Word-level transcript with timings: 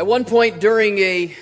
At 0.00 0.06
one 0.06 0.24
point 0.24 0.60
during 0.60 0.96
a 0.96 1.36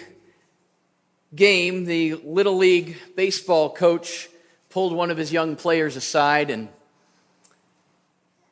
game, 1.32 1.84
the 1.84 2.14
Little 2.14 2.56
League 2.56 2.96
baseball 3.14 3.70
coach 3.70 4.28
pulled 4.68 4.92
one 4.92 5.12
of 5.12 5.16
his 5.16 5.32
young 5.32 5.54
players 5.54 5.94
aside 5.94 6.50
and 6.50 6.68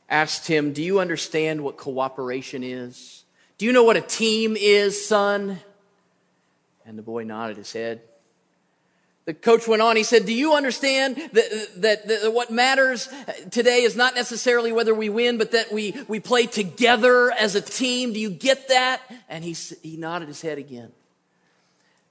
asked 0.09 0.47
him, 0.47 0.73
Do 0.73 0.81
you 0.81 1.01
understand 1.01 1.65
what 1.65 1.77
cooperation 1.77 2.63
is? 2.63 3.25
Do 3.59 3.67
you 3.67 3.73
know 3.73 3.83
what 3.83 3.97
a 3.97 4.01
team 4.01 4.57
is, 4.57 5.09
son? 5.09 5.59
And 6.87 6.97
the 6.97 7.03
boy 7.03 7.25
nodded 7.25 7.57
his 7.57 7.73
head. 7.73 8.01
The 9.27 9.35
coach 9.35 9.67
went 9.67 9.83
on, 9.83 9.97
he 9.97 10.05
said, 10.05 10.25
Do 10.25 10.33
you 10.33 10.55
understand 10.55 11.17
that, 11.33 11.69
that, 11.83 12.07
that, 12.07 12.33
what 12.33 12.51
matters 12.51 13.09
today 13.51 13.83
is 13.83 13.97
not 13.97 14.15
necessarily 14.15 14.71
whether 14.71 14.95
we 14.95 15.09
win, 15.09 15.37
but 15.37 15.51
that 15.51 15.73
we, 15.73 15.97
we 16.07 16.21
play 16.21 16.47
together 16.47 17.33
as 17.33 17.57
a 17.57 17.61
team? 17.61 18.13
Do 18.13 18.21
you 18.21 18.31
get 18.31 18.69
that? 18.69 19.03
And 19.29 19.43
he, 19.43 19.53
he 19.83 19.97
nodded 19.97 20.29
his 20.29 20.41
head 20.43 20.59
again. 20.59 20.93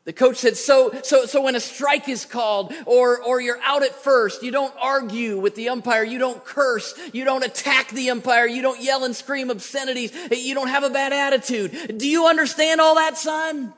The 0.04 0.12
coach 0.12 0.36
said, 0.36 0.58
so, 0.58 0.92
so, 1.04 1.26
so 1.26 1.42
when 1.42 1.56
a 1.56 1.60
strike 1.62 2.10
is 2.10 2.26
called 2.26 2.74
or, 2.86 3.24
or 3.24 3.40
you're 3.40 3.62
out 3.64 3.82
at 3.82 3.96
first, 3.96 4.44
you 4.44 4.52
don't 4.52 4.74
argue 4.80 5.40
with 5.40 5.56
the 5.56 5.70
umpire. 5.70 6.04
You 6.04 6.20
don't 6.20 6.44
curse. 6.44 6.94
You 7.14 7.24
don't 7.24 7.46
attack 7.46 7.90
the 7.90 8.12
umpire. 8.12 8.46
You 8.46 8.62
don't 8.62 8.84
yell 8.84 9.06
and 9.06 9.16
scream 9.16 9.50
obscenities. 9.50 10.14
You 10.30 10.54
don't 10.54 10.68
have 10.68 10.84
a 10.84 10.92
bad 10.92 11.14
attitude. 11.14 11.98
Do 11.98 12.08
you 12.08 12.28
understand 12.28 12.82
all 12.82 12.96
that, 12.96 13.18
son? 13.18 13.74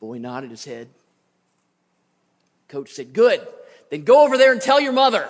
Boy 0.00 0.18
nodded 0.18 0.50
his 0.50 0.64
head. 0.64 0.90
Coach 2.70 2.92
said, 2.92 3.12
Good. 3.12 3.46
Then 3.90 4.04
go 4.04 4.24
over 4.24 4.38
there 4.38 4.52
and 4.52 4.62
tell 4.62 4.80
your 4.80 4.92
mother. 4.92 5.28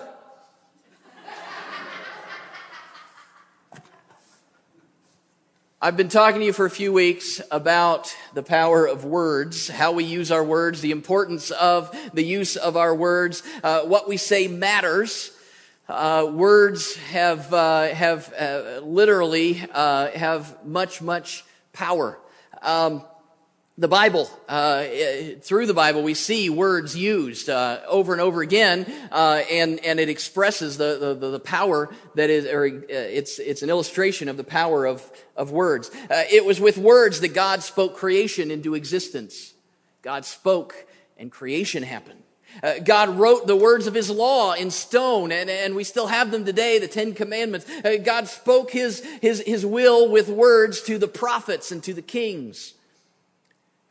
I've 5.80 5.96
been 5.96 6.10
talking 6.10 6.40
to 6.40 6.44
you 6.44 6.52
for 6.52 6.66
a 6.66 6.70
few 6.70 6.92
weeks 6.92 7.40
about 7.50 8.14
the 8.34 8.42
power 8.42 8.84
of 8.84 9.06
words, 9.06 9.68
how 9.68 9.92
we 9.92 10.04
use 10.04 10.30
our 10.30 10.44
words, 10.44 10.82
the 10.82 10.90
importance 10.90 11.50
of 11.50 11.96
the 12.12 12.22
use 12.22 12.56
of 12.56 12.76
our 12.76 12.94
words. 12.94 13.42
Uh, 13.64 13.84
what 13.84 14.06
we 14.06 14.18
say 14.18 14.46
matters. 14.46 15.32
Uh, 15.88 16.30
words 16.30 16.96
have 16.96 17.54
uh, 17.54 17.88
have 17.88 18.30
uh, 18.34 18.80
literally 18.82 19.64
uh, 19.72 20.10
have 20.10 20.62
much 20.66 21.00
much 21.00 21.46
power. 21.72 22.18
Um, 22.60 23.02
the 23.80 23.88
Bible, 23.88 24.28
uh, 24.46 24.84
through 25.40 25.64
the 25.64 25.72
Bible, 25.72 26.02
we 26.02 26.12
see 26.12 26.50
words 26.50 26.94
used 26.94 27.48
uh, 27.48 27.80
over 27.88 28.12
and 28.12 28.20
over 28.20 28.42
again, 28.42 28.84
uh, 29.10 29.40
and 29.50 29.82
and 29.82 29.98
it 29.98 30.10
expresses 30.10 30.76
the, 30.76 31.16
the, 31.18 31.30
the 31.30 31.40
power 31.40 31.88
that 32.14 32.28
is, 32.28 32.44
or 32.44 32.66
uh, 32.66 32.84
it's 32.88 33.38
it's 33.38 33.62
an 33.62 33.70
illustration 33.70 34.28
of 34.28 34.36
the 34.36 34.44
power 34.44 34.84
of 34.84 35.10
of 35.34 35.50
words. 35.50 35.90
Uh, 36.10 36.24
it 36.30 36.44
was 36.44 36.60
with 36.60 36.76
words 36.76 37.20
that 37.20 37.28
God 37.28 37.62
spoke 37.62 37.96
creation 37.96 38.50
into 38.50 38.74
existence. 38.74 39.54
God 40.02 40.26
spoke, 40.26 40.86
and 41.16 41.32
creation 41.32 41.82
happened. 41.82 42.22
Uh, 42.62 42.80
God 42.84 43.08
wrote 43.16 43.46
the 43.46 43.56
words 43.56 43.86
of 43.86 43.94
his 43.94 44.10
law 44.10 44.52
in 44.52 44.70
stone, 44.70 45.32
and, 45.32 45.48
and 45.48 45.74
we 45.74 45.84
still 45.84 46.08
have 46.08 46.30
them 46.30 46.44
today, 46.44 46.78
the 46.78 46.88
Ten 46.88 47.14
Commandments. 47.14 47.64
Uh, 47.82 47.96
God 48.02 48.28
spoke 48.28 48.72
his, 48.72 49.02
his, 49.22 49.40
his 49.46 49.64
will 49.64 50.10
with 50.10 50.28
words 50.28 50.82
to 50.82 50.98
the 50.98 51.08
prophets 51.08 51.70
and 51.72 51.82
to 51.84 51.94
the 51.94 52.02
kings. 52.02 52.74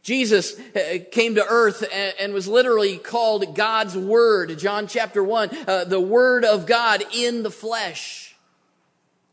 Jesus 0.02 0.58
uh, 0.60 1.00
came 1.12 1.36
to 1.36 1.46
earth 1.46 1.84
and 2.20 2.34
was 2.34 2.48
literally 2.48 2.98
called 2.98 3.56
God's 3.56 3.98
Word. 3.98 4.58
John 4.58 4.88
chapter 4.88 5.24
1, 5.24 5.50
uh, 5.68 5.84
the 5.86 6.00
Word 6.00 6.46
of 6.46 6.66
God 6.66 7.04
in 7.14 7.44
the 7.44 7.52
flesh. 7.52 8.30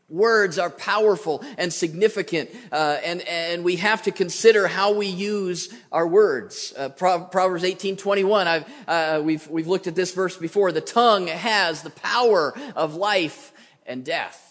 Words 0.09 0.57
are 0.57 0.69
powerful 0.69 1.43
and 1.57 1.71
significant, 1.71 2.49
uh, 2.71 2.97
and, 3.03 3.21
and 3.23 3.65
we 3.65 3.75
have 3.75 4.03
to 4.03 4.11
consider 4.11 4.65
how 4.65 4.93
we 4.93 5.07
use 5.07 5.73
our 5.91 6.07
words. 6.07 6.73
Uh, 6.77 6.87
Proverbs 6.87 7.65
18, 7.65 7.97
21, 7.97 8.47
I've, 8.47 8.65
uh, 8.87 9.21
we've, 9.21 9.45
we've 9.49 9.67
looked 9.67 9.87
at 9.87 9.95
this 9.95 10.13
verse 10.13 10.37
before. 10.37 10.71
The 10.71 10.79
tongue 10.79 11.27
has 11.27 11.81
the 11.81 11.89
power 11.89 12.57
of 12.73 12.95
life 12.95 13.51
and 13.85 14.05
death. 14.05 14.46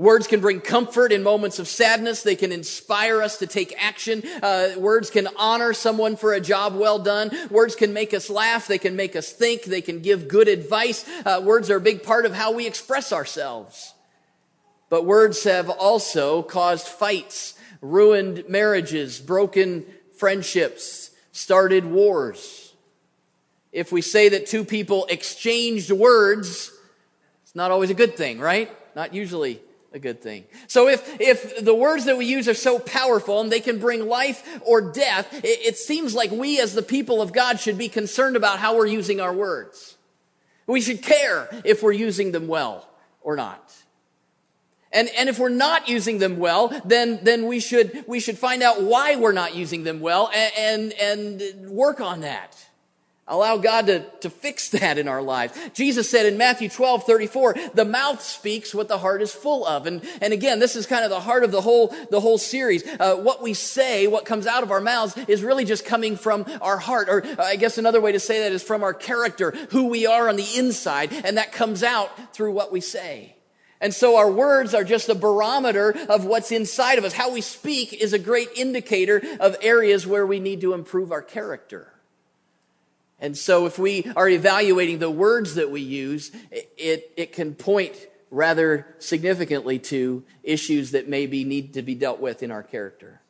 Words 0.00 0.26
can 0.26 0.40
bring 0.40 0.62
comfort 0.62 1.12
in 1.12 1.22
moments 1.22 1.58
of 1.58 1.68
sadness. 1.68 2.22
They 2.22 2.34
can 2.34 2.52
inspire 2.52 3.20
us 3.20 3.36
to 3.40 3.46
take 3.46 3.74
action. 3.76 4.22
Uh, 4.42 4.70
words 4.78 5.10
can 5.10 5.28
honor 5.36 5.74
someone 5.74 6.16
for 6.16 6.32
a 6.32 6.40
job 6.40 6.74
well 6.74 6.98
done. 6.98 7.30
Words 7.50 7.76
can 7.76 7.92
make 7.92 8.14
us 8.14 8.30
laugh. 8.30 8.66
They 8.66 8.78
can 8.78 8.96
make 8.96 9.14
us 9.14 9.30
think. 9.30 9.64
They 9.64 9.82
can 9.82 10.00
give 10.00 10.26
good 10.26 10.48
advice. 10.48 11.04
Uh, 11.26 11.42
words 11.44 11.68
are 11.68 11.76
a 11.76 11.82
big 11.82 12.02
part 12.02 12.24
of 12.24 12.32
how 12.32 12.50
we 12.50 12.66
express 12.66 13.12
ourselves. 13.12 13.92
But 14.88 15.04
words 15.04 15.44
have 15.44 15.68
also 15.68 16.44
caused 16.44 16.86
fights, 16.86 17.52
ruined 17.82 18.44
marriages, 18.48 19.20
broken 19.20 19.84
friendships, 20.16 21.10
started 21.32 21.84
wars. 21.84 22.72
If 23.70 23.92
we 23.92 24.00
say 24.00 24.30
that 24.30 24.46
two 24.46 24.64
people 24.64 25.04
exchanged 25.10 25.90
words, 25.90 26.72
it's 27.42 27.54
not 27.54 27.70
always 27.70 27.90
a 27.90 27.94
good 27.94 28.16
thing, 28.16 28.40
right? 28.40 28.74
Not 28.96 29.12
usually 29.12 29.60
a 29.92 29.98
good 29.98 30.22
thing. 30.22 30.44
So 30.66 30.88
if, 30.88 31.20
if 31.20 31.64
the 31.64 31.74
words 31.74 32.04
that 32.04 32.16
we 32.16 32.26
use 32.26 32.48
are 32.48 32.54
so 32.54 32.78
powerful 32.78 33.40
and 33.40 33.50
they 33.50 33.60
can 33.60 33.78
bring 33.78 34.06
life 34.06 34.46
or 34.64 34.92
death, 34.92 35.32
it, 35.44 35.46
it, 35.66 35.76
seems 35.76 36.14
like 36.14 36.30
we 36.30 36.60
as 36.60 36.74
the 36.74 36.82
people 36.82 37.20
of 37.20 37.32
God 37.32 37.58
should 37.58 37.76
be 37.76 37.88
concerned 37.88 38.36
about 38.36 38.60
how 38.60 38.76
we're 38.76 38.86
using 38.86 39.20
our 39.20 39.32
words. 39.32 39.96
We 40.66 40.80
should 40.80 41.02
care 41.02 41.48
if 41.64 41.82
we're 41.82 41.92
using 41.92 42.30
them 42.30 42.46
well 42.46 42.88
or 43.20 43.34
not. 43.34 43.74
And, 44.92 45.08
and 45.16 45.28
if 45.28 45.38
we're 45.38 45.48
not 45.48 45.88
using 45.88 46.18
them 46.18 46.38
well, 46.38 46.68
then, 46.84 47.20
then 47.22 47.46
we 47.46 47.60
should, 47.60 48.04
we 48.06 48.20
should 48.20 48.38
find 48.38 48.62
out 48.62 48.82
why 48.82 49.16
we're 49.16 49.32
not 49.32 49.54
using 49.54 49.84
them 49.84 50.00
well 50.00 50.30
and, 50.34 50.92
and, 50.98 51.40
and 51.42 51.70
work 51.70 52.00
on 52.00 52.20
that. 52.20 52.56
Allow 53.30 53.58
God 53.58 53.86
to, 53.86 54.00
to 54.22 54.28
fix 54.28 54.70
that 54.70 54.98
in 54.98 55.06
our 55.06 55.22
lives. 55.22 55.56
Jesus 55.72 56.10
said 56.10 56.26
in 56.26 56.36
Matthew 56.36 56.68
12, 56.68 57.04
34, 57.04 57.54
the 57.74 57.84
mouth 57.84 58.20
speaks 58.20 58.74
what 58.74 58.88
the 58.88 58.98
heart 58.98 59.22
is 59.22 59.32
full 59.32 59.64
of. 59.64 59.86
And, 59.86 60.02
and 60.20 60.32
again, 60.32 60.58
this 60.58 60.74
is 60.74 60.84
kind 60.84 61.04
of 61.04 61.10
the 61.10 61.20
heart 61.20 61.44
of 61.44 61.52
the 61.52 61.60
whole, 61.60 61.94
the 62.10 62.18
whole 62.18 62.38
series. 62.38 62.84
Uh, 62.98 63.14
what 63.14 63.40
we 63.40 63.54
say, 63.54 64.08
what 64.08 64.24
comes 64.24 64.48
out 64.48 64.64
of 64.64 64.72
our 64.72 64.80
mouths 64.80 65.16
is 65.28 65.44
really 65.44 65.64
just 65.64 65.84
coming 65.84 66.16
from 66.16 66.44
our 66.60 66.76
heart. 66.76 67.08
Or 67.08 67.24
uh, 67.24 67.36
I 67.38 67.54
guess 67.54 67.78
another 67.78 68.00
way 68.00 68.10
to 68.10 68.20
say 68.20 68.40
that 68.40 68.50
is 68.50 68.64
from 68.64 68.82
our 68.82 68.92
character, 68.92 69.52
who 69.70 69.86
we 69.86 70.08
are 70.08 70.28
on 70.28 70.34
the 70.34 70.48
inside. 70.56 71.12
And 71.12 71.38
that 71.38 71.52
comes 71.52 71.84
out 71.84 72.34
through 72.34 72.50
what 72.50 72.72
we 72.72 72.80
say. 72.80 73.36
And 73.80 73.94
so 73.94 74.16
our 74.16 74.30
words 74.30 74.74
are 74.74 74.82
just 74.82 75.08
a 75.08 75.14
barometer 75.14 75.94
of 76.08 76.24
what's 76.24 76.50
inside 76.50 76.98
of 76.98 77.04
us. 77.04 77.12
How 77.12 77.32
we 77.32 77.42
speak 77.42 77.92
is 77.92 78.12
a 78.12 78.18
great 78.18 78.48
indicator 78.56 79.22
of 79.38 79.56
areas 79.62 80.04
where 80.04 80.26
we 80.26 80.40
need 80.40 80.62
to 80.62 80.74
improve 80.74 81.12
our 81.12 81.22
character. 81.22 81.92
And 83.20 83.36
so 83.36 83.66
if 83.66 83.78
we 83.78 84.10
are 84.16 84.28
evaluating 84.28 84.98
the 84.98 85.10
words 85.10 85.54
that 85.56 85.70
we 85.70 85.82
use, 85.82 86.32
it, 86.50 87.12
it 87.16 87.32
can 87.32 87.54
point 87.54 87.94
rather 88.30 88.86
significantly 88.98 89.78
to 89.78 90.24
issues 90.42 90.92
that 90.92 91.08
maybe 91.08 91.44
need 91.44 91.74
to 91.74 91.82
be 91.82 91.94
dealt 91.94 92.20
with 92.20 92.42
in 92.42 92.50
our 92.50 92.62
character. 92.62 93.20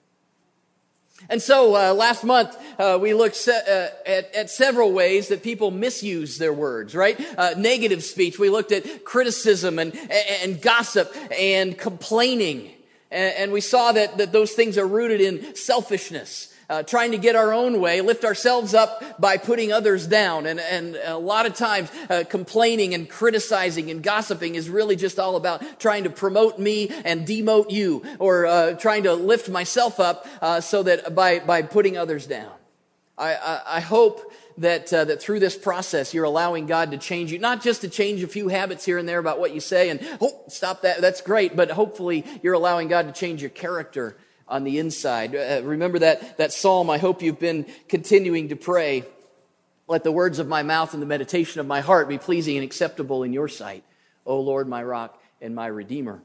And 1.29 1.43
so 1.43 1.75
uh, 1.75 1.93
last 1.93 2.25
month 2.25 2.57
uh, 2.79 2.99
we 3.01 3.13
looked 3.13 3.37
se- 3.37 3.63
uh, 3.69 4.09
at, 4.09 4.35
at, 4.35 4.51
several 4.51 4.93
ways 4.93 5.29
that 5.29 5.43
people 5.43 5.71
misuse 5.71 6.39
their 6.39 6.53
words, 6.53 6.95
right? 6.95 7.21
Uh, 7.37 7.51
negative 7.59 8.03
speech. 8.03 8.39
We 8.39 8.49
looked 8.49 8.73
at 8.73 9.05
criticism 9.05 9.79
and, 9.79 9.95
and 10.43 10.63
gossip 10.63 11.15
and 11.39 11.77
complaining. 11.77 12.71
And, 13.11 13.35
and 13.37 13.53
we 13.53 13.61
saw 13.61 13.93
that, 13.93 14.17
that 14.17 14.33
those 14.33 14.53
things 14.53 14.79
are 14.79 14.87
rooted 14.87 15.21
in 15.21 15.55
selfishness 15.55 16.50
uh, 16.71 16.85
trying 16.85 17.11
to 17.11 17.19
get 17.19 17.35
our 17.35 17.53
own 17.53 17.81
way, 17.81 18.01
lift 18.01 18.25
ourselves 18.25 18.73
up 18.73 19.21
by 19.21 19.37
putting 19.37 19.73
others 19.73 20.07
down. 20.07 20.47
And, 20.47 20.61
and 20.61 20.97
a 21.05 21.19
lot 21.19 21.45
of 21.45 21.55
times, 21.55 21.91
uh, 22.09 22.25
complaining 22.29 22.95
and 22.95 23.11
criticizing 23.11 23.91
and 23.91 24.03
gossiping 24.03 24.55
is 24.55 24.71
really 24.71 24.97
just 24.97 25.19
all 25.19 25.37
about 25.37 25.81
trying 25.81 26.05
to 26.05 26.11
promote 26.11 26.59
me 26.59 26.89
and 27.05 27.27
demote 27.27 27.71
you, 27.71 28.05
or 28.19 28.47
uh, 28.47 28.73
trying 28.75 29.03
to 29.03 29.15
lift 29.15 29.49
myself 29.49 29.99
up 29.99 30.27
uh, 30.41 30.61
so 30.61 30.85
that 30.85 31.15
by, 31.15 31.41
by 31.41 31.63
putting 31.63 31.99
others 31.99 32.27
down. 32.27 32.53
I, 33.19 33.35
I, 33.35 33.63
I 33.67 33.81
hope 33.81 34.33
that, 34.59 34.93
uh, 34.93 35.05
that 35.05 35.21
through 35.21 35.41
this 35.41 35.57
process 35.57 36.15
you're 36.15 36.25
allowing 36.25 36.67
God 36.67 36.93
to 36.93 36.99
change 36.99 37.33
you, 37.33 37.39
not 37.39 37.63
just 37.63 37.81
to 37.81 37.89
change 37.89 38.23
a 38.23 38.29
few 38.29 38.49
habits 38.49 38.85
here 38.85 38.97
and 38.99 39.09
there 39.09 39.19
about 39.19 39.41
what 39.41 39.53
you 39.53 39.61
say 39.61 39.91
and, 39.91 40.01
oh, 40.21 40.41
stop 40.49 40.83
that, 40.83 41.01
that's 41.01 41.21
great, 41.21 41.57
but 41.57 41.71
hopefully 41.71 42.25
you're 42.43 42.55
allowing 42.55 42.89
God 42.89 43.07
to 43.07 43.13
change 43.13 43.43
your 43.43 43.51
character 43.51 44.17
on 44.51 44.65
the 44.65 44.79
inside. 44.79 45.35
Uh, 45.35 45.63
remember 45.65 46.01
that, 46.01 46.37
that 46.37 46.53
psalm. 46.53 46.91
I 46.91 46.99
hope 46.99 47.23
you've 47.23 47.39
been 47.39 47.67
continuing 47.89 48.49
to 48.49 48.57
pray. 48.57 49.05
Let 49.87 50.05
the 50.05 50.13
words 50.13 50.39
of 50.39 50.49
my 50.49 50.63
mouth 50.63 50.93
and 50.93 51.01
the 51.01 51.07
meditation 51.07 51.61
of 51.61 51.67
my 51.67 51.81
heart 51.81 52.09
be 52.09 52.19
pleasing 52.19 52.57
and 52.57 52.65
acceptable 52.65 53.23
in 53.23 53.33
your 53.33 53.49
sight, 53.49 53.85
O 54.27 54.41
Lord, 54.41 54.69
my 54.69 54.83
rock 54.83 55.19
and 55.41 55.55
my 55.55 55.69
redeemer. 55.69 56.21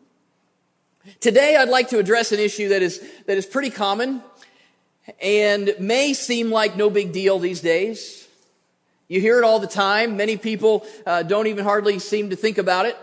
Today, 1.19 1.55
I'd 1.55 1.69
like 1.69 1.89
to 1.89 1.99
address 1.99 2.31
an 2.31 2.39
issue 2.39 2.69
that 2.69 2.81
is, 2.81 2.99
that 3.27 3.37
is 3.37 3.45
pretty 3.45 3.69
common 3.69 4.23
and 5.21 5.75
may 5.79 6.13
seem 6.13 6.49
like 6.49 6.75
no 6.75 6.89
big 6.89 7.13
deal 7.13 7.37
these 7.37 7.61
days. 7.61 8.27
You 9.07 9.21
hear 9.21 9.37
it 9.37 9.43
all 9.43 9.59
the 9.59 9.67
time. 9.67 10.17
Many 10.17 10.35
people 10.35 10.83
uh, 11.05 11.21
don't 11.21 11.45
even 11.45 11.63
hardly 11.63 11.99
seem 11.99 12.31
to 12.31 12.35
think 12.35 12.57
about 12.57 12.87
it. 12.87 12.97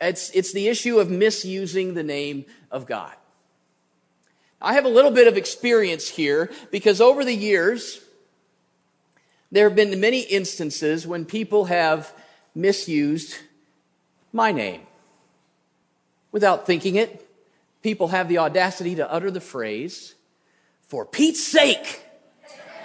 It's, 0.00 0.30
it's 0.30 0.52
the 0.52 0.68
issue 0.68 1.00
of 1.00 1.10
misusing 1.10 1.94
the 1.94 2.04
name 2.04 2.44
of 2.70 2.86
God. 2.86 3.12
I 4.60 4.74
have 4.74 4.84
a 4.84 4.88
little 4.88 5.10
bit 5.10 5.28
of 5.28 5.36
experience 5.36 6.08
here 6.08 6.50
because 6.70 7.00
over 7.00 7.24
the 7.24 7.34
years, 7.34 8.00
there 9.52 9.68
have 9.68 9.76
been 9.76 9.98
many 10.00 10.20
instances 10.20 11.06
when 11.06 11.24
people 11.24 11.66
have 11.66 12.12
misused 12.54 13.38
my 14.32 14.52
name. 14.52 14.82
Without 16.32 16.66
thinking 16.66 16.96
it, 16.96 17.26
people 17.82 18.08
have 18.08 18.28
the 18.28 18.38
audacity 18.38 18.96
to 18.96 19.10
utter 19.10 19.30
the 19.30 19.40
phrase, 19.40 20.14
for 20.82 21.06
Pete's 21.06 21.42
sake. 21.42 22.02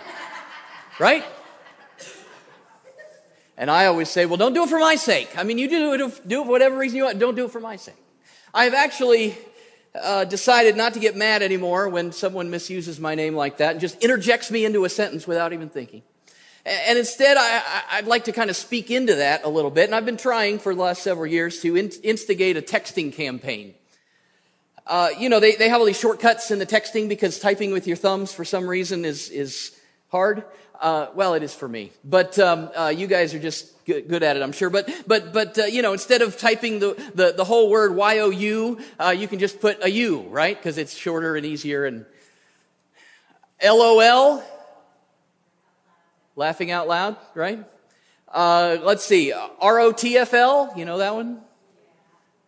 right? 1.00 1.26
And 3.58 3.70
I 3.70 3.88
always 3.88 4.10
say, 4.10 4.26
well, 4.26 4.38
don't 4.38 4.54
do 4.54 4.64
it 4.64 4.70
for 4.70 4.80
my 4.80 4.96
sake. 4.96 5.38
I 5.38 5.44
mean, 5.44 5.58
you 5.58 5.70
do 5.70 5.94
it, 5.94 6.28
do 6.28 6.42
it 6.42 6.46
for 6.46 6.52
whatever 6.52 6.78
reason 6.78 6.98
you 6.98 7.04
want. 7.04 7.20
Don't 7.20 7.36
do 7.36 7.46
it 7.46 7.52
for 7.52 7.60
my 7.60 7.76
sake. 7.76 7.96
I 8.54 8.66
have 8.66 8.74
actually 8.74 9.38
uh, 10.02 10.26
decided 10.26 10.76
not 10.76 10.94
to 10.94 11.00
get 11.00 11.16
mad 11.16 11.42
anymore 11.42 11.88
when 11.90 12.12
someone 12.12 12.50
misuses 12.50 13.00
my 13.00 13.16
name 13.16 13.36
like 13.36 13.58
that 13.58 13.72
and 13.72 13.80
just 13.80 14.04
interjects 14.04 14.50
me 14.50 14.66
into 14.66 14.86
a 14.86 14.90
sentence 14.90 15.28
without 15.28 15.54
even 15.54 15.70
thinking. 15.70 16.02
And 16.66 16.98
instead, 16.98 17.36
I, 17.38 18.00
would 18.00 18.08
like 18.08 18.24
to 18.26 18.32
kind 18.32 18.50
of 18.50 18.56
speak 18.56 18.90
into 18.90 19.16
that 19.16 19.44
a 19.44 19.50
little 19.50 19.70
bit. 19.70 19.86
And 19.86 19.96
I've 19.96 20.06
been 20.06 20.18
trying 20.18 20.60
for 20.60 20.74
the 20.74 20.82
last 20.82 21.04
several 21.04 21.28
years 21.28 21.60
to 21.62 21.78
instigate 21.78 22.56
a 22.56 22.62
texting 22.62 23.12
campaign. 23.14 23.74
Uh, 24.88 25.10
you 25.18 25.28
know, 25.28 25.42
they, 25.42 25.56
they 25.56 25.68
have 25.68 25.82
all 25.82 25.86
these 25.86 26.00
shortcuts 26.00 26.52
in 26.52 26.60
the 26.60 26.66
texting 26.66 27.10
because 27.10 27.40
typing 27.40 27.72
with 27.72 27.86
your 27.86 27.98
thumbs 27.98 28.34
for 28.34 28.46
some 28.46 28.68
reason 28.68 29.04
is, 29.04 29.30
is 29.30 29.78
hard. 30.10 30.44
Uh, 30.84 31.08
well, 31.16 31.34
it 31.34 31.44
is 31.44 31.54
for 31.54 31.70
me, 31.70 31.92
but 32.04 32.38
um, 32.40 32.70
uh, 32.76 32.90
you 32.90 33.08
guys 33.08 33.34
are 33.34 33.40
just 33.40 33.86
good, 33.86 34.06
good, 34.10 34.22
at 34.22 34.36
it, 34.36 34.44
I'm 34.44 34.52
sure. 34.52 34.70
But 34.70 34.92
but 35.08 35.32
but 35.32 35.58
uh, 35.58 35.64
you 35.64 35.82
know, 35.82 35.94
instead 35.94 36.22
of 36.22 36.38
typing 36.38 36.80
the 36.80 37.02
the, 37.16 37.32
the 37.32 37.46
whole 37.46 37.70
word 37.70 37.96
Y 37.96 38.20
O 38.20 38.30
U, 38.30 38.82
uh, 39.00 39.16
you 39.18 39.30
can 39.30 39.40
just 39.40 39.62
put 39.62 39.82
a 39.82 39.90
U, 39.90 40.24
right? 40.24 40.58
Because 40.58 40.78
it's 40.78 40.94
shorter 40.94 41.38
and 41.38 41.46
easier. 41.46 41.86
And 41.86 42.06
L 43.62 43.82
O 43.82 44.00
L, 44.02 44.44
laughing 46.36 46.70
out 46.70 46.90
loud, 46.90 47.16
right? 47.34 47.64
Uh, 48.28 48.76
let's 48.82 49.06
see, 49.06 49.32
R 49.32 49.80
O 49.80 49.94
T 49.94 50.18
F 50.18 50.34
L, 50.34 50.74
you 50.76 50.84
know 50.84 50.98
that 50.98 51.16
one? 51.16 51.40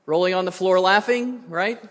Rolling 0.06 0.34
on 0.34 0.44
the 0.44 0.52
floor 0.52 0.78
laughing, 0.82 1.46
right? 1.48 1.82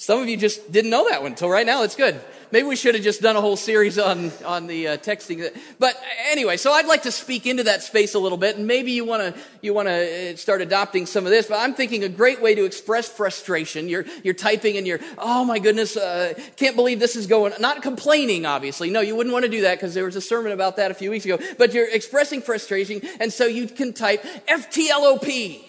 Some 0.00 0.20
of 0.22 0.28
you 0.28 0.36
just 0.36 0.70
didn't 0.70 0.92
know 0.92 1.08
that 1.08 1.22
one 1.22 1.32
until 1.32 1.50
right 1.50 1.66
now. 1.66 1.82
It's 1.82 1.96
good. 1.96 2.20
Maybe 2.52 2.68
we 2.68 2.76
should 2.76 2.94
have 2.94 3.02
just 3.02 3.20
done 3.20 3.34
a 3.34 3.40
whole 3.40 3.56
series 3.56 3.98
on, 3.98 4.30
on 4.46 4.68
the 4.68 4.88
uh, 4.88 4.96
texting. 4.96 5.52
But 5.80 6.00
anyway, 6.30 6.56
so 6.56 6.72
I'd 6.72 6.86
like 6.86 7.02
to 7.02 7.10
speak 7.10 7.46
into 7.46 7.64
that 7.64 7.82
space 7.82 8.14
a 8.14 8.20
little 8.20 8.38
bit, 8.38 8.56
and 8.56 8.66
maybe 8.66 8.92
you 8.92 9.04
want 9.04 9.34
to 9.34 9.40
you 9.60 9.74
want 9.74 9.88
to 9.88 10.32
uh, 10.32 10.36
start 10.36 10.62
adopting 10.62 11.04
some 11.04 11.24
of 11.26 11.30
this. 11.30 11.46
But 11.46 11.58
I'm 11.58 11.74
thinking 11.74 12.04
a 12.04 12.08
great 12.08 12.40
way 12.40 12.54
to 12.54 12.64
express 12.64 13.08
frustration. 13.08 13.88
You're 13.88 14.04
you're 14.22 14.34
typing 14.34 14.76
and 14.76 14.86
you're 14.86 15.00
oh 15.18 15.44
my 15.44 15.58
goodness, 15.58 15.96
uh, 15.96 16.32
can't 16.56 16.76
believe 16.76 17.00
this 17.00 17.16
is 17.16 17.26
going. 17.26 17.52
Not 17.58 17.82
complaining, 17.82 18.46
obviously. 18.46 18.90
No, 18.90 19.00
you 19.00 19.16
wouldn't 19.16 19.32
want 19.32 19.46
to 19.46 19.50
do 19.50 19.62
that 19.62 19.78
because 19.78 19.94
there 19.94 20.04
was 20.04 20.14
a 20.14 20.22
sermon 20.22 20.52
about 20.52 20.76
that 20.76 20.92
a 20.92 20.94
few 20.94 21.10
weeks 21.10 21.24
ago. 21.24 21.38
But 21.58 21.74
you're 21.74 21.90
expressing 21.90 22.40
frustration, 22.40 23.02
and 23.18 23.32
so 23.32 23.46
you 23.46 23.66
can 23.66 23.92
type 23.92 24.22
FTLOP 24.46 25.64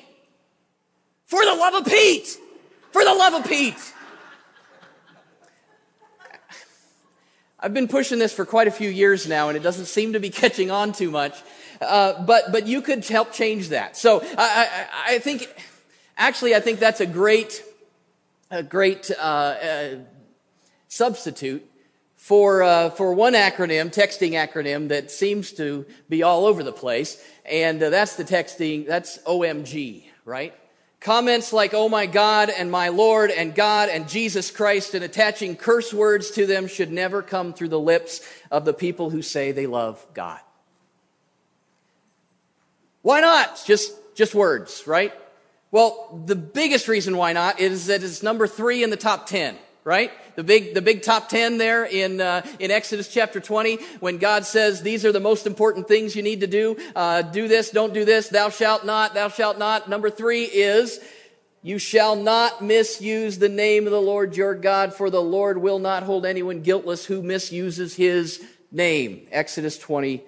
for 1.26 1.44
the 1.44 1.56
love 1.56 1.74
of 1.74 1.86
Pete. 1.88 2.38
For 2.92 3.04
the 3.04 3.14
love 3.14 3.34
of 3.34 3.46
Pete. 3.50 3.94
I've 7.61 7.73
been 7.73 7.89
pushing 7.89 8.19
this 8.19 8.33
for 8.33 8.45
quite 8.45 8.67
a 8.67 8.71
few 8.71 8.89
years 8.89 9.27
now, 9.27 9.50
and 9.50 9.57
it 9.57 9.63
doesn't 9.63 9.88
seem 9.88 10.13
to 10.13 10.19
be 10.19 10.29
catching 10.41 10.71
on 10.71 10.94
too 10.94 11.11
much. 11.11 11.41
Uh, 11.81 12.23
but 12.23 12.51
but 12.51 12.67
you 12.67 12.81
could 12.81 13.06
help 13.06 13.33
change 13.33 13.69
that. 13.69 13.97
So 13.97 14.21
I, 14.38 14.88
I, 15.07 15.15
I 15.15 15.19
think, 15.19 15.47
actually, 16.17 16.56
I 16.56 16.59
think 16.59 16.79
that's 16.79 17.01
a 17.01 17.06
great 17.06 17.63
a 18.51 18.63
great 18.63 19.11
uh, 19.11 19.21
uh, 19.21 19.95
substitute 20.88 21.69
for 22.15 22.63
uh, 22.63 22.89
for 22.91 23.13
one 23.13 23.33
acronym, 23.33 23.94
texting 23.94 24.31
acronym 24.31 24.89
that 24.89 25.11
seems 25.11 25.51
to 25.53 25.85
be 26.07 26.23
all 26.23 26.45
over 26.45 26.63
the 26.63 26.73
place, 26.73 27.23
and 27.45 27.81
uh, 27.81 27.89
that's 27.89 28.15
the 28.15 28.23
texting. 28.23 28.88
That's 28.88 29.17
OMG, 29.19 30.03
right? 30.25 30.53
Comments 31.00 31.54
like, 31.54 31.74
oh 31.74 31.88
my 31.88 32.06
God 32.06 32.50
and 32.50 32.69
my 32.69 32.90
Lord 32.90 33.31
and 33.31 33.56
God 33.56 33.88
and 33.88 34.10
Jesus 34.10 34.51
Christ 34.51 34.94
and 34.94 35.04
attaching 35.04 35.56
curse 35.56 35.94
words 35.94 36.31
to 36.31 36.46
them 36.46 36.68
should 36.68 36.92
never 36.92 37.22
come 37.22 37.54
through 37.54 37.69
the 37.69 37.80
lips 37.80 38.22
of 38.51 38.66
the 38.66 38.74
people 38.74 39.10
who 39.10 39.22
say 39.22 39.51
they 39.51 39.68
love 39.68 40.06
God. 40.13 40.40
Why 43.01 43.22
not? 43.22 43.63
just, 43.66 43.94
just 44.13 44.36
words, 44.36 44.84
right? 44.86 45.13
Well, 45.72 46.22
the 46.25 46.36
biggest 46.36 46.90
reason 46.90 47.16
why 47.16 47.31
not 47.31 47.62
is 47.62 47.88
that 47.88 48.04
it's 48.04 48.22
number 48.22 48.45
three 48.45 48.84
in 48.84 48.90
the 48.90 48.98
top 48.98 49.25
10 49.28 49.56
right? 49.89 50.12
The 50.36 50.44
big, 50.44 50.75
the 50.75 50.83
big 50.83 51.01
top 51.01 51.30
10 51.30 51.57
there 51.57 51.83
in, 51.83 52.21
uh, 52.21 52.45
in 52.59 52.69
Exodus 52.69 53.12
chapter 53.12 53.39
20, 53.39 53.77
when 54.01 54.19
God 54.19 54.45
says, 54.45 54.83
these 54.83 55.03
are 55.03 55.12
the 55.12 55.19
most 55.19 55.47
important 55.47 55.88
things 55.88 56.15
you 56.15 56.21
need 56.21 56.41
to 56.41 56.47
do. 56.47 56.77
Uh, 56.95 57.24
do 57.24 57.47
this, 57.47 57.71
don't 57.71 57.91
do 57.91 58.06
this, 58.06 58.30
thou 58.30 58.50
shalt 58.50 58.86
not, 58.86 59.15
thou 59.15 59.30
shalt 59.30 59.57
not. 59.57 59.89
Number 59.89 60.12
three 60.12 60.44
is, 60.44 61.00
you 61.63 61.80
shall 61.80 62.15
not 62.15 62.63
misuse 62.63 63.39
the 63.39 63.50
name 63.50 63.88
of 63.88 63.91
the 63.91 64.00
Lord 64.00 64.38
your 64.38 64.53
God, 64.53 64.94
for 64.94 65.09
the 65.09 65.24
Lord 65.24 65.57
will 65.57 65.80
not 65.80 66.03
hold 66.03 66.24
anyone 66.24 66.62
guiltless 66.62 67.06
who 67.06 67.24
misuses 67.24 67.95
his 67.95 68.45
name. 68.71 69.25
Exodus 69.31 69.80
20, 69.80 70.24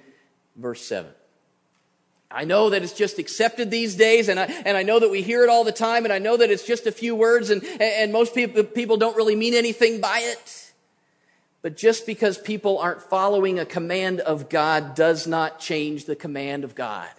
verse 0.55 0.83
7. 0.83 1.11
I 2.33 2.45
know 2.45 2.69
that 2.69 2.83
it's 2.83 2.93
just 2.93 3.19
accepted 3.19 3.69
these 3.69 3.95
days, 3.95 4.29
and 4.29 4.39
I, 4.39 4.45
and 4.45 4.77
I 4.77 4.83
know 4.83 4.99
that 4.99 5.09
we 5.09 5.21
hear 5.21 5.43
it 5.43 5.49
all 5.49 5.63
the 5.63 5.71
time, 5.71 6.05
and 6.05 6.13
I 6.13 6.19
know 6.19 6.37
that 6.37 6.49
it's 6.49 6.65
just 6.65 6.87
a 6.87 6.91
few 6.91 7.15
words, 7.15 7.49
and, 7.49 7.63
and 7.63 8.11
most 8.11 8.33
people, 8.33 8.63
people 8.63 8.97
don't 8.97 9.15
really 9.17 9.35
mean 9.35 9.53
anything 9.53 9.99
by 9.99 10.19
it. 10.19 10.71
But 11.61 11.77
just 11.77 12.05
because 12.05 12.37
people 12.37 12.79
aren't 12.79 13.01
following 13.01 13.59
a 13.59 13.65
command 13.65 14.19
of 14.19 14.49
God 14.49 14.95
does 14.95 15.27
not 15.27 15.59
change 15.59 16.05
the 16.05 16.15
command 16.15 16.63
of 16.63 16.73
God. 16.73 17.09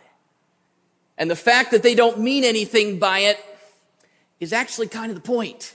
And 1.16 1.30
the 1.30 1.36
fact 1.36 1.70
that 1.70 1.82
they 1.82 1.94
don't 1.94 2.18
mean 2.18 2.42
anything 2.42 2.98
by 2.98 3.20
it 3.20 3.38
is 4.40 4.52
actually 4.52 4.88
kind 4.88 5.10
of 5.10 5.14
the 5.14 5.22
point. 5.22 5.74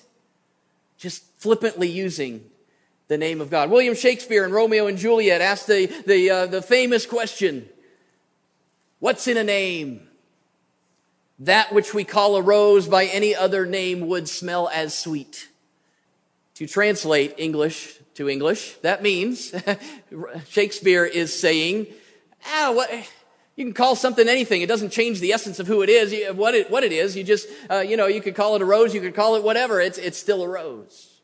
Just 0.97 1.23
flippantly 1.37 1.87
using 1.87 2.43
the 3.07 3.17
name 3.17 3.39
of 3.39 3.49
God. 3.49 3.69
William 3.69 3.95
Shakespeare 3.95 4.43
in 4.43 4.51
Romeo 4.51 4.87
and 4.87 4.97
Juliet 4.97 5.39
asked 5.39 5.67
the, 5.67 5.85
the, 6.05 6.29
uh, 6.29 6.45
the 6.47 6.61
famous 6.61 7.05
question 7.05 7.69
What's 8.99 9.27
in 9.27 9.37
a 9.37 9.43
name? 9.43 10.07
That 11.39 11.71
which 11.71 11.93
we 11.93 12.03
call 12.03 12.35
a 12.35 12.41
rose 12.41 12.87
by 12.87 13.05
any 13.05 13.35
other 13.35 13.65
name 13.65 14.07
would 14.07 14.27
smell 14.27 14.69
as 14.73 14.97
sweet. 14.97 15.49
To 16.55 16.65
translate 16.65 17.35
English 17.37 17.99
to 18.15 18.27
English, 18.27 18.77
that 18.81 19.03
means 19.03 19.53
Shakespeare 20.49 21.05
is 21.05 21.37
saying, 21.37 21.85
ah, 22.47 22.71
what, 22.73 22.89
you 23.55 23.65
can 23.65 23.73
call 23.73 23.95
something 23.95 24.27
anything. 24.27 24.63
It 24.63 24.67
doesn't 24.67 24.89
change 24.89 25.19
the 25.19 25.33
essence 25.33 25.59
of 25.59 25.67
who 25.67 25.83
it 25.83 25.89
is, 25.89 26.35
what 26.35 26.55
it, 26.55 26.71
what 26.71 26.83
it 26.83 26.91
is. 26.91 27.15
You 27.15 27.23
just, 27.23 27.47
uh, 27.69 27.79
you 27.79 27.97
know, 27.97 28.07
you 28.07 28.21
could 28.21 28.33
call 28.33 28.55
it 28.55 28.63
a 28.63 28.65
rose, 28.65 28.95
you 28.95 29.01
could 29.01 29.13
call 29.13 29.35
it 29.35 29.43
whatever. 29.43 29.79
It's, 29.79 29.99
it's 29.99 30.17
still 30.17 30.41
a 30.41 30.47
rose. 30.47 31.19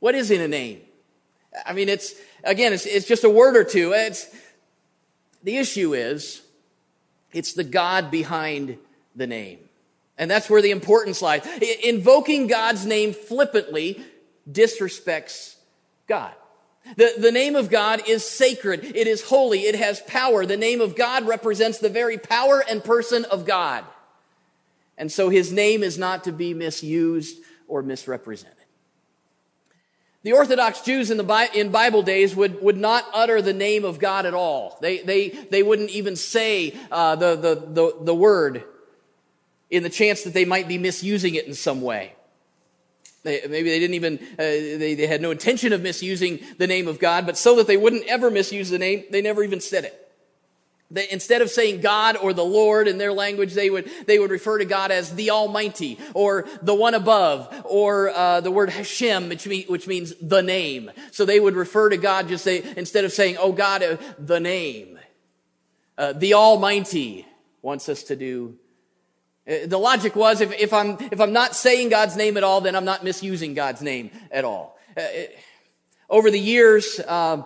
What 0.00 0.14
is 0.14 0.30
in 0.30 0.40
a 0.40 0.48
name? 0.48 0.80
I 1.66 1.74
mean, 1.74 1.90
it's, 1.90 2.14
again, 2.42 2.72
it's, 2.72 2.86
it's 2.86 3.06
just 3.06 3.24
a 3.24 3.30
word 3.30 3.56
or 3.56 3.64
two. 3.64 3.92
It's, 3.92 4.26
the 5.44 5.58
issue 5.58 5.94
is, 5.94 6.42
it's 7.32 7.52
the 7.52 7.64
God 7.64 8.10
behind 8.10 8.78
the 9.14 9.26
name. 9.26 9.60
And 10.16 10.30
that's 10.30 10.48
where 10.48 10.62
the 10.62 10.70
importance 10.70 11.22
lies. 11.22 11.46
Invoking 11.82 12.46
God's 12.46 12.86
name 12.86 13.12
flippantly 13.12 14.02
disrespects 14.50 15.56
God. 16.06 16.32
The, 16.96 17.14
the 17.18 17.32
name 17.32 17.56
of 17.56 17.70
God 17.70 18.02
is 18.06 18.28
sacred. 18.28 18.84
It 18.84 19.06
is 19.06 19.22
holy. 19.22 19.60
It 19.60 19.74
has 19.74 20.00
power. 20.02 20.44
The 20.44 20.56
name 20.56 20.80
of 20.80 20.96
God 20.96 21.26
represents 21.26 21.78
the 21.78 21.88
very 21.88 22.18
power 22.18 22.62
and 22.68 22.84
person 22.84 23.24
of 23.26 23.46
God. 23.46 23.84
And 24.96 25.10
so 25.10 25.28
his 25.28 25.52
name 25.52 25.82
is 25.82 25.98
not 25.98 26.24
to 26.24 26.32
be 26.32 26.54
misused 26.54 27.38
or 27.66 27.82
misrepresented. 27.82 28.63
The 30.24 30.32
Orthodox 30.32 30.80
Jews 30.80 31.10
in, 31.10 31.18
the, 31.18 31.50
in 31.54 31.68
Bible 31.68 32.02
days 32.02 32.34
would, 32.34 32.62
would 32.62 32.78
not 32.78 33.04
utter 33.12 33.42
the 33.42 33.52
name 33.52 33.84
of 33.84 33.98
God 33.98 34.24
at 34.24 34.32
all. 34.32 34.78
They, 34.80 34.98
they, 35.00 35.28
they 35.28 35.62
wouldn't 35.62 35.90
even 35.90 36.16
say 36.16 36.74
uh, 36.90 37.14
the, 37.16 37.36
the, 37.36 37.54
the, 37.54 37.96
the 38.00 38.14
word 38.14 38.64
in 39.70 39.82
the 39.82 39.90
chance 39.90 40.22
that 40.22 40.32
they 40.32 40.46
might 40.46 40.66
be 40.66 40.78
misusing 40.78 41.34
it 41.34 41.46
in 41.46 41.52
some 41.52 41.82
way. 41.82 42.14
They, 43.22 43.42
maybe 43.42 43.68
they 43.68 43.78
didn't 43.78 43.94
even, 43.94 44.18
uh, 44.18 44.36
they, 44.38 44.94
they 44.94 45.06
had 45.06 45.20
no 45.20 45.30
intention 45.30 45.74
of 45.74 45.82
misusing 45.82 46.40
the 46.56 46.66
name 46.66 46.88
of 46.88 46.98
God, 46.98 47.26
but 47.26 47.36
so 47.36 47.56
that 47.56 47.66
they 47.66 47.76
wouldn't 47.76 48.06
ever 48.06 48.30
misuse 48.30 48.70
the 48.70 48.78
name, 48.78 49.04
they 49.10 49.20
never 49.20 49.42
even 49.42 49.60
said 49.60 49.84
it. 49.84 50.03
They, 50.94 51.06
instead 51.10 51.42
of 51.42 51.50
saying 51.50 51.82
God 51.82 52.16
or 52.16 52.32
the 52.32 52.44
Lord 52.60 52.86
in 52.86 52.98
their 52.98 53.12
language, 53.12 53.52
they 53.52 53.68
would, 53.68 53.90
they 54.06 54.18
would 54.18 54.30
refer 54.30 54.58
to 54.58 54.64
God 54.64 54.90
as 54.90 55.14
the 55.14 55.30
Almighty 55.30 55.98
or 56.14 56.46
the 56.62 56.74
one 56.74 56.94
above 56.94 57.52
or 57.64 58.10
uh, 58.10 58.40
the 58.40 58.50
word 58.50 58.70
Hashem, 58.70 59.28
which, 59.28 59.46
mean, 59.46 59.66
which 59.66 59.86
means 59.86 60.14
the 60.22 60.40
name. 60.40 60.90
So 61.10 61.24
they 61.24 61.40
would 61.40 61.56
refer 61.56 61.90
to 61.90 61.98
God 61.98 62.28
just 62.28 62.44
say, 62.44 62.62
instead 62.76 63.04
of 63.04 63.12
saying, 63.12 63.36
oh 63.38 63.52
God, 63.52 63.82
uh, 63.82 63.96
the 64.18 64.38
name. 64.38 64.98
Uh, 65.98 66.12
the 66.12 66.34
Almighty 66.34 67.26
wants 67.60 67.88
us 67.88 68.04
to 68.04 68.16
do 68.16 68.56
Uh, 69.46 69.68
the 69.68 69.78
logic 69.78 70.16
was 70.16 70.40
if, 70.40 70.50
if, 70.58 70.72
I'm, 70.72 70.96
if 71.12 71.20
I'm 71.20 71.32
not 71.32 71.54
saying 71.54 71.90
God's 71.90 72.16
name 72.16 72.38
at 72.38 72.44
all, 72.44 72.62
then 72.62 72.74
I'm 72.74 72.86
not 72.86 73.04
misusing 73.04 73.52
God's 73.54 73.82
name 73.82 74.10
at 74.30 74.44
all. 74.44 74.78
Uh, 74.96 75.02
it, 75.12 75.38
over 76.08 76.30
the 76.30 76.40
years, 76.40 77.00
uh, 77.06 77.42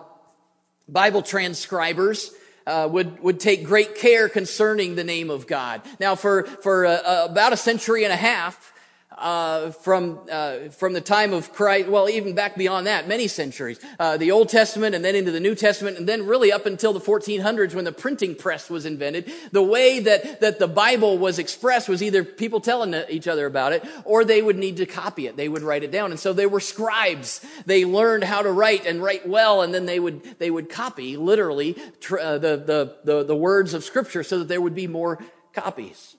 Bible 0.87 1.21
transcribers 1.21 2.31
uh, 2.69 2.87
would, 2.87 3.19
would 3.21 3.39
take 3.39 3.65
great 3.65 3.95
care 3.95 4.29
concerning 4.29 4.95
the 4.95 5.03
name 5.03 5.29
of 5.29 5.47
God. 5.47 5.81
Now, 5.99 6.15
for, 6.15 6.43
for 6.43 6.85
uh, 6.85 6.91
uh, 6.91 7.27
about 7.29 7.51
a 7.51 7.57
century 7.57 8.03
and 8.03 8.13
a 8.13 8.17
half, 8.17 8.73
uh, 9.19 9.71
from 9.71 10.19
uh, 10.31 10.69
from 10.69 10.93
the 10.93 11.01
time 11.01 11.33
of 11.33 11.53
Christ, 11.53 11.87
well, 11.89 12.09
even 12.09 12.33
back 12.33 12.55
beyond 12.55 12.87
that, 12.87 13.07
many 13.07 13.27
centuries, 13.27 13.79
uh, 13.99 14.17
the 14.17 14.31
Old 14.31 14.49
Testament, 14.49 14.95
and 14.95 15.03
then 15.03 15.15
into 15.15 15.31
the 15.31 15.39
New 15.39 15.55
Testament, 15.55 15.97
and 15.97 16.07
then 16.07 16.25
really 16.25 16.51
up 16.51 16.65
until 16.65 16.93
the 16.93 16.99
1400s 16.99 17.73
when 17.73 17.85
the 17.85 17.91
printing 17.91 18.35
press 18.35 18.69
was 18.69 18.85
invented. 18.85 19.31
The 19.51 19.61
way 19.61 19.99
that 19.99 20.39
that 20.41 20.59
the 20.59 20.67
Bible 20.67 21.17
was 21.17 21.39
expressed 21.39 21.89
was 21.89 22.01
either 22.01 22.23
people 22.23 22.61
telling 22.61 22.95
each 23.09 23.27
other 23.27 23.45
about 23.45 23.73
it, 23.73 23.85
or 24.05 24.23
they 24.23 24.41
would 24.41 24.57
need 24.57 24.77
to 24.77 24.85
copy 24.85 25.27
it. 25.27 25.35
They 25.35 25.49
would 25.49 25.63
write 25.63 25.83
it 25.83 25.91
down, 25.91 26.11
and 26.11 26.19
so 26.19 26.33
they 26.33 26.45
were 26.45 26.59
scribes. 26.59 27.45
They 27.65 27.85
learned 27.85 28.23
how 28.23 28.41
to 28.41 28.51
write 28.51 28.85
and 28.85 29.03
write 29.03 29.27
well, 29.27 29.61
and 29.61 29.73
then 29.73 29.85
they 29.85 29.99
would 29.99 30.39
they 30.39 30.49
would 30.49 30.69
copy 30.69 31.17
literally 31.17 31.75
tr- 31.99 32.19
uh, 32.19 32.37
the, 32.37 32.57
the 32.57 32.95
the 33.03 33.23
the 33.23 33.35
words 33.35 33.73
of 33.73 33.83
Scripture 33.83 34.23
so 34.23 34.39
that 34.39 34.47
there 34.47 34.61
would 34.61 34.75
be 34.75 34.87
more 34.87 35.19
copies. 35.53 36.15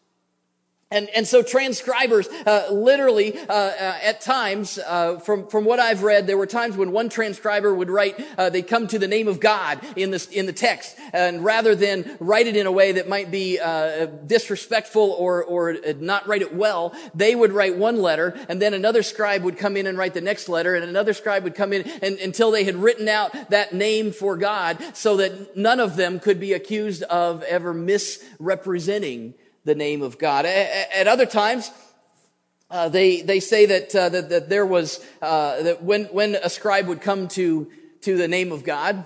And, 0.92 1.08
and 1.10 1.24
so 1.24 1.40
transcribers, 1.40 2.26
uh, 2.44 2.66
literally, 2.72 3.38
uh, 3.38 3.52
uh, 3.52 3.98
at 4.02 4.20
times, 4.20 4.76
uh, 4.76 5.20
from, 5.20 5.46
from 5.46 5.64
what 5.64 5.78
I've 5.78 6.02
read, 6.02 6.26
there 6.26 6.36
were 6.36 6.48
times 6.48 6.76
when 6.76 6.90
one 6.90 7.08
transcriber 7.08 7.72
would 7.72 7.88
write, 7.88 8.20
uh, 8.36 8.50
they'd 8.50 8.66
come 8.66 8.88
to 8.88 8.98
the 8.98 9.06
name 9.06 9.28
of 9.28 9.38
God 9.38 9.78
in, 9.94 10.10
this, 10.10 10.26
in 10.26 10.46
the 10.46 10.52
text. 10.52 10.96
And 11.12 11.44
rather 11.44 11.76
than 11.76 12.16
write 12.18 12.48
it 12.48 12.56
in 12.56 12.66
a 12.66 12.72
way 12.72 12.90
that 12.92 13.08
might 13.08 13.30
be 13.30 13.60
uh, 13.60 14.06
disrespectful 14.06 15.12
or, 15.12 15.44
or 15.44 15.76
not 16.00 16.26
write 16.26 16.42
it 16.42 16.56
well, 16.56 16.92
they 17.14 17.36
would 17.36 17.52
write 17.52 17.76
one 17.76 18.02
letter, 18.02 18.36
and 18.48 18.60
then 18.60 18.74
another 18.74 19.04
scribe 19.04 19.44
would 19.44 19.58
come 19.58 19.76
in 19.76 19.86
and 19.86 19.96
write 19.96 20.14
the 20.14 20.20
next 20.20 20.48
letter, 20.48 20.74
and 20.74 20.84
another 20.84 21.12
scribe 21.12 21.44
would 21.44 21.54
come 21.54 21.72
in 21.72 21.82
and, 22.02 22.18
until 22.18 22.50
they 22.50 22.64
had 22.64 22.74
written 22.74 23.06
out 23.06 23.50
that 23.50 23.72
name 23.72 24.10
for 24.10 24.36
God 24.36 24.76
so 24.94 25.18
that 25.18 25.56
none 25.56 25.78
of 25.78 25.94
them 25.94 26.18
could 26.18 26.40
be 26.40 26.52
accused 26.52 27.04
of 27.04 27.44
ever 27.44 27.72
misrepresenting 27.72 29.34
the 29.64 29.74
name 29.74 30.02
of 30.02 30.18
God. 30.18 30.46
At 30.46 31.06
other 31.06 31.26
times, 31.26 31.70
uh, 32.70 32.88
they, 32.88 33.20
they 33.22 33.40
say 33.40 33.66
that, 33.66 33.94
uh, 33.94 34.08
that, 34.08 34.28
that, 34.30 34.48
there 34.48 34.64
was, 34.64 35.04
uh, 35.20 35.62
that 35.62 35.82
when, 35.82 36.04
when 36.06 36.36
a 36.36 36.48
scribe 36.48 36.86
would 36.86 37.00
come 37.00 37.28
to, 37.28 37.70
to 38.02 38.16
the 38.16 38.28
name 38.28 38.52
of 38.52 38.64
God, 38.64 39.04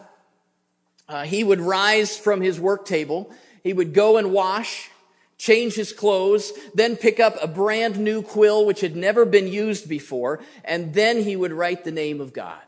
uh, 1.09 1.25
he 1.25 1.43
would 1.43 1.61
rise 1.61 2.17
from 2.17 2.41
his 2.41 2.61
work 2.61 2.87
table, 2.87 3.33
he 3.63 3.73
would 3.73 3.95
go 3.95 4.17
and 4.17 4.33
wash, 4.33 4.91
change 5.39 5.75
his 5.75 5.93
clothes, 5.93 6.53
then 6.75 6.97
pick 6.97 7.19
up 7.19 7.37
a 7.41 7.49
brand 7.49 7.99
new 7.99 8.23
quill 8.23 8.65
which 8.65 8.81
had 8.81 8.97
never 8.97 9.25
been 9.25 9.49
used 9.49 9.89
before, 9.89 10.41
and 10.65 10.95
then 10.95 11.23
he 11.23 11.35
would 11.35 11.53
write 11.53 11.85
the 11.85 11.91
name 11.91 12.21
of 12.21 12.33
God. 12.33 12.61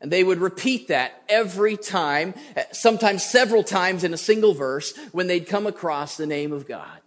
And 0.00 0.12
they 0.12 0.22
would 0.22 0.38
repeat 0.38 0.88
that 0.88 1.22
every 1.28 1.76
time, 1.76 2.34
sometimes 2.70 3.24
several 3.24 3.64
times 3.64 4.04
in 4.04 4.14
a 4.14 4.18
single 4.18 4.54
verse 4.54 4.96
when 5.10 5.26
they'd 5.26 5.46
come 5.46 5.66
across 5.66 6.16
the 6.16 6.26
name 6.26 6.52
of 6.52 6.68
God. 6.68 7.00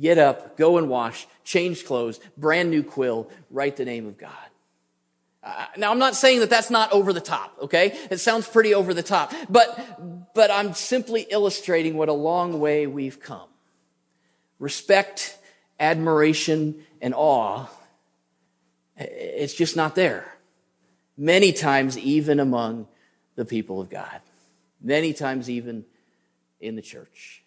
Get 0.00 0.16
up, 0.16 0.56
go 0.56 0.78
and 0.78 0.88
wash, 0.88 1.26
change 1.44 1.84
clothes, 1.84 2.20
brand 2.36 2.70
new 2.70 2.82
quill, 2.82 3.30
write 3.50 3.76
the 3.76 3.84
name 3.84 4.06
of 4.06 4.16
God. 4.16 4.32
Uh, 5.42 5.66
now, 5.76 5.90
I'm 5.90 5.98
not 5.98 6.14
saying 6.14 6.40
that 6.40 6.50
that's 6.50 6.70
not 6.70 6.92
over 6.92 7.12
the 7.12 7.20
top, 7.20 7.56
okay? 7.62 7.98
It 8.10 8.18
sounds 8.18 8.48
pretty 8.48 8.74
over 8.74 8.94
the 8.94 9.02
top, 9.02 9.32
but, 9.48 10.34
but 10.34 10.50
I'm 10.50 10.72
simply 10.72 11.26
illustrating 11.30 11.96
what 11.96 12.08
a 12.08 12.12
long 12.12 12.60
way 12.60 12.86
we've 12.86 13.20
come. 13.20 13.48
Respect, 14.58 15.38
admiration, 15.78 16.82
and 17.00 17.14
awe, 17.14 17.66
it's 18.96 19.54
just 19.54 19.76
not 19.76 19.94
there 19.94 20.37
many 21.18 21.52
times 21.52 21.98
even 21.98 22.38
among 22.40 22.86
the 23.34 23.44
people 23.44 23.80
of 23.80 23.90
God, 23.90 24.20
many 24.80 25.12
times 25.12 25.50
even 25.50 25.84
in 26.60 26.76
the 26.76 26.82
church. 26.82 27.42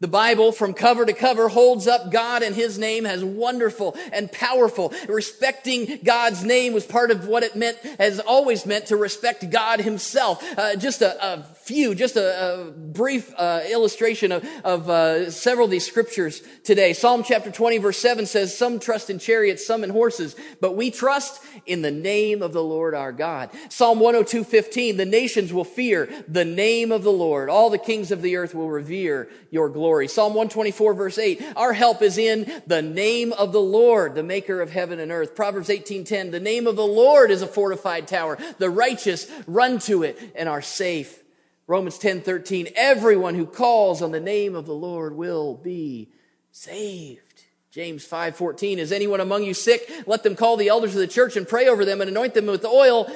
The 0.00 0.06
Bible 0.06 0.52
from 0.52 0.74
cover 0.74 1.04
to 1.04 1.12
cover 1.12 1.48
holds 1.48 1.88
up 1.88 2.12
God 2.12 2.44
and 2.44 2.54
His 2.54 2.78
name 2.78 3.04
as 3.04 3.24
wonderful 3.24 3.96
and 4.12 4.30
powerful. 4.30 4.92
Respecting 5.08 5.98
God's 6.04 6.44
name 6.44 6.72
was 6.72 6.86
part 6.86 7.10
of 7.10 7.26
what 7.26 7.42
it 7.42 7.56
meant, 7.56 7.78
has 7.98 8.20
always 8.20 8.64
meant 8.64 8.86
to 8.86 8.96
respect 8.96 9.50
God 9.50 9.80
Himself. 9.80 10.40
Uh, 10.56 10.76
just 10.76 11.02
a, 11.02 11.20
a, 11.20 11.42
few, 11.42 11.96
just 11.96 12.14
a, 12.14 12.68
a 12.68 12.70
brief 12.70 13.34
uh, 13.36 13.62
illustration 13.68 14.30
of, 14.30 14.48
of 14.62 14.88
uh, 14.88 15.32
several 15.32 15.64
of 15.64 15.72
these 15.72 15.84
scriptures 15.84 16.42
today. 16.62 16.92
Psalm 16.92 17.24
chapter 17.24 17.50
20 17.50 17.78
verse 17.78 17.98
7 17.98 18.24
says, 18.24 18.56
some 18.56 18.78
trust 18.78 19.10
in 19.10 19.18
chariots, 19.18 19.66
some 19.66 19.82
in 19.82 19.90
horses, 19.90 20.36
but 20.60 20.76
we 20.76 20.92
trust 20.92 21.42
in 21.66 21.82
the 21.82 21.90
name 21.90 22.40
of 22.40 22.52
the 22.52 22.62
Lord 22.62 22.94
our 22.94 23.10
God. 23.10 23.50
Psalm 23.68 23.98
102 23.98 24.44
15, 24.44 24.96
the 24.96 25.04
nations 25.04 25.52
will 25.52 25.64
fear 25.64 26.08
the 26.28 26.44
name 26.44 26.92
of 26.92 27.02
the 27.02 27.10
Lord. 27.10 27.50
All 27.50 27.68
the 27.68 27.78
kings 27.78 28.12
of 28.12 28.22
the 28.22 28.36
earth 28.36 28.54
will 28.54 28.70
revere 28.70 29.28
your 29.50 29.68
glory 29.68 29.87
glory. 29.88 30.06
Psalm 30.06 30.34
124 30.34 30.92
verse 30.92 31.16
8, 31.16 31.42
our 31.56 31.72
help 31.72 32.02
is 32.02 32.18
in 32.18 32.62
the 32.66 32.82
name 32.82 33.32
of 33.32 33.52
the 33.52 33.60
Lord, 33.60 34.14
the 34.14 34.22
maker 34.22 34.60
of 34.60 34.70
heaven 34.70 35.00
and 35.00 35.10
earth. 35.10 35.34
Proverbs 35.34 35.70
18:10, 35.70 36.30
the 36.30 36.38
name 36.38 36.66
of 36.66 36.76
the 36.76 36.86
Lord 36.86 37.30
is 37.30 37.40
a 37.40 37.46
fortified 37.46 38.06
tower. 38.06 38.36
The 38.58 38.68
righteous 38.68 39.26
run 39.46 39.78
to 39.80 40.02
it 40.02 40.18
and 40.34 40.46
are 40.46 40.60
safe. 40.60 41.24
Romans 41.66 41.98
10:13, 41.98 42.70
everyone 42.76 43.34
who 43.34 43.46
calls 43.46 44.02
on 44.02 44.12
the 44.12 44.20
name 44.20 44.54
of 44.54 44.66
the 44.66 44.74
Lord 44.74 45.16
will 45.16 45.54
be 45.54 46.10
saved. 46.52 47.44
James 47.70 48.04
5:14, 48.06 48.78
is 48.78 48.92
anyone 48.92 49.20
among 49.20 49.42
you 49.42 49.54
sick? 49.54 49.90
Let 50.06 50.22
them 50.22 50.36
call 50.36 50.58
the 50.58 50.68
elders 50.68 50.94
of 50.94 51.00
the 51.00 51.06
church 51.06 51.34
and 51.34 51.48
pray 51.48 51.66
over 51.66 51.86
them 51.86 52.02
and 52.02 52.10
anoint 52.10 52.34
them 52.34 52.44
with 52.44 52.66
oil 52.66 53.10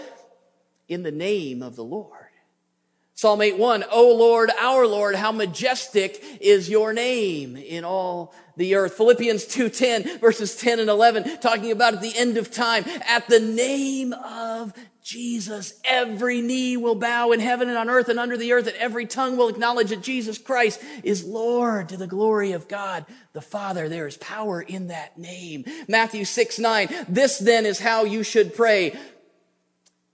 in 0.88 1.02
the 1.02 1.12
name 1.12 1.62
of 1.62 1.76
the 1.76 1.84
Lord. 1.84 2.21
Psalm 3.14 3.40
8:1, 3.40 3.84
O 3.90 4.14
Lord, 4.14 4.50
our 4.58 4.86
Lord, 4.86 5.14
how 5.14 5.32
majestic 5.32 6.22
is 6.40 6.68
your 6.68 6.92
name 6.92 7.56
in 7.56 7.84
all 7.84 8.34
the 8.56 8.74
earth. 8.74 8.94
Philippians 8.94 9.44
2:10 9.46 10.18
verses 10.18 10.56
10 10.56 10.80
and 10.80 10.90
11 10.90 11.38
talking 11.40 11.70
about 11.70 11.94
at 11.94 12.00
the 12.00 12.16
end 12.16 12.36
of 12.36 12.50
time 12.50 12.84
at 13.06 13.26
the 13.28 13.40
name 13.40 14.12
of 14.12 14.72
Jesus 15.02 15.80
every 15.84 16.40
knee 16.40 16.76
will 16.76 16.94
bow 16.94 17.32
in 17.32 17.40
heaven 17.40 17.68
and 17.68 17.78
on 17.78 17.90
earth 17.90 18.08
and 18.08 18.20
under 18.20 18.36
the 18.36 18.52
earth 18.52 18.66
and 18.66 18.76
every 18.76 19.06
tongue 19.06 19.36
will 19.36 19.48
acknowledge 19.48 19.88
that 19.88 20.02
Jesus 20.02 20.38
Christ 20.38 20.82
is 21.02 21.24
Lord 21.24 21.88
to 21.88 21.96
the 21.96 22.06
glory 22.06 22.52
of 22.52 22.68
God 22.68 23.06
the 23.32 23.40
Father. 23.40 23.88
There 23.88 24.06
is 24.06 24.16
power 24.18 24.60
in 24.60 24.88
that 24.88 25.18
name. 25.18 25.64
Matthew 25.88 26.24
6 26.24 26.58
9. 26.58 26.88
This 27.08 27.38
then 27.38 27.66
is 27.66 27.80
how 27.80 28.04
you 28.04 28.22
should 28.22 28.54
pray. 28.54 28.96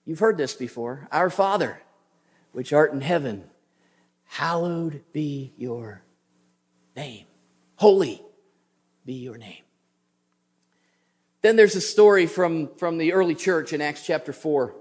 You've 0.05 0.21
heard 0.21 0.39
this 0.39 0.55
before. 0.55 1.09
Our 1.13 1.31
Father 1.31 1.81
which 2.53 2.73
art 2.73 2.93
in 2.93 3.01
heaven, 3.01 3.45
hallowed 4.25 5.03
be 5.13 5.53
your 5.57 6.03
name. 6.97 7.27
Holy 7.77 8.23
be 9.05 9.15
your 9.15 9.39
name. 9.39 9.63
Then 11.43 11.57
there's 11.57 11.77
a 11.77 11.81
story 11.81 12.27
from, 12.27 12.75
from 12.77 12.99
the 12.99 13.13
early 13.13 13.35
church 13.35 13.73
in 13.73 13.81
Acts 13.81 14.05
chapter 14.05 14.33
4. 14.33 14.75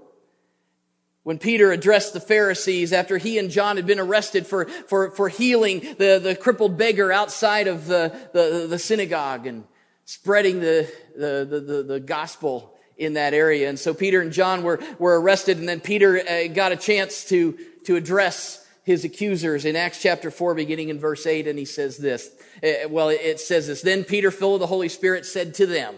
When 1.22 1.38
Peter 1.38 1.72
addressed 1.72 2.14
the 2.14 2.20
Pharisees 2.20 2.92
after 2.92 3.18
he 3.18 3.38
and 3.38 3.50
John 3.50 3.76
had 3.76 3.86
been 3.86 4.00
arrested 4.00 4.46
for, 4.46 4.64
for, 4.64 5.10
for 5.10 5.28
healing 5.28 5.80
the, 5.98 6.18
the 6.22 6.34
crippled 6.34 6.78
beggar 6.78 7.12
outside 7.12 7.66
of 7.66 7.86
the, 7.86 8.16
the, 8.32 8.66
the 8.68 8.78
synagogue 8.78 9.46
and 9.46 9.64
spreading 10.04 10.60
the, 10.60 10.90
the, 11.14 11.60
the, 11.60 11.82
the 11.82 12.00
gospel 12.00 12.77
in 12.98 13.14
that 13.14 13.32
area. 13.32 13.68
And 13.68 13.78
so 13.78 13.94
Peter 13.94 14.20
and 14.20 14.32
John 14.32 14.62
were, 14.62 14.80
were 14.98 15.18
arrested 15.20 15.58
and 15.58 15.68
then 15.68 15.80
Peter 15.80 16.18
uh, 16.18 16.48
got 16.52 16.72
a 16.72 16.76
chance 16.76 17.24
to, 17.26 17.56
to 17.84 17.96
address 17.96 18.66
his 18.82 19.04
accusers 19.04 19.64
in 19.64 19.76
Acts 19.76 20.00
chapter 20.02 20.30
4, 20.30 20.54
beginning 20.54 20.88
in 20.88 20.98
verse 20.98 21.26
8, 21.26 21.46
and 21.46 21.58
he 21.58 21.66
says 21.66 21.98
this. 21.98 22.30
Uh, 22.62 22.88
well, 22.88 23.10
it 23.10 23.38
says 23.38 23.66
this. 23.66 23.82
Then 23.82 24.02
Peter, 24.02 24.30
filled 24.30 24.54
of 24.54 24.60
the 24.60 24.66
Holy 24.66 24.88
Spirit, 24.88 25.26
said 25.26 25.54
to 25.54 25.66
them, 25.66 25.94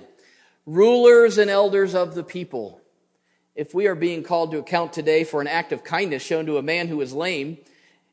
Rulers 0.66 1.38
and 1.38 1.49
elders 1.49 1.95
of 1.95 2.16
the 2.16 2.25
people, 2.25 2.80
if 3.54 3.75
we 3.75 3.87
are 3.87 3.95
being 3.95 4.25
called 4.25 4.50
to 4.50 4.59
account 4.59 4.92
today 4.92 5.23
for 5.23 5.40
an 5.40 5.47
act 5.47 5.71
of 5.71 5.85
kindness 5.85 6.25
shown 6.25 6.47
to 6.47 6.59
a 6.59 6.62
man 6.62 6.88
who 6.88 7.00
is 7.00 7.12
lame, 7.12 7.59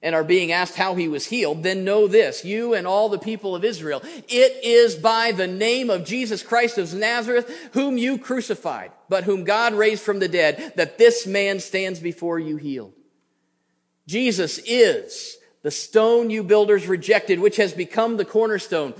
and 0.02 0.14
are 0.14 0.24
being 0.24 0.52
asked 0.52 0.76
how 0.76 0.96
he 0.96 1.08
was 1.08 1.28
healed, 1.28 1.64
then 1.64 1.84
know 1.84 2.08
this, 2.08 2.46
you 2.46 2.74
and 2.74 2.86
all 2.86 3.10
the 3.10 3.18
people 3.18 3.56
of 3.56 3.64
Israel. 3.64 4.02
It 4.28 4.64
is 4.64 4.96
by 4.96 5.32
the 5.32 5.48
name 5.48 5.90
of 5.90 6.06
Jesus 6.06 6.44
Christ 6.44 6.78
of 6.78 6.94
Nazareth, 6.94 7.70
whom 7.74 7.98
you 7.98 8.18
crucified, 8.18 8.92
but 9.10 9.24
whom 9.24 9.44
God 9.44 9.74
raised 9.74 10.04
from 10.04 10.20
the 10.20 10.28
dead, 10.28 10.74
that 10.76 10.98
this 10.98 11.26
man 11.26 11.60
stands 11.60 12.00
before 12.00 12.38
you 12.38 12.58
healed. 12.58 12.94
Jesus 14.06 14.60
is 14.60 15.38
the 15.64 15.72
stone 15.72 16.30
you 16.30 16.44
builders 16.44 16.88
rejected, 16.88 17.40
which 17.40 17.58
has 17.58 17.74
become 17.74 18.18
the 18.18 18.26
cornerstone. 18.26 18.94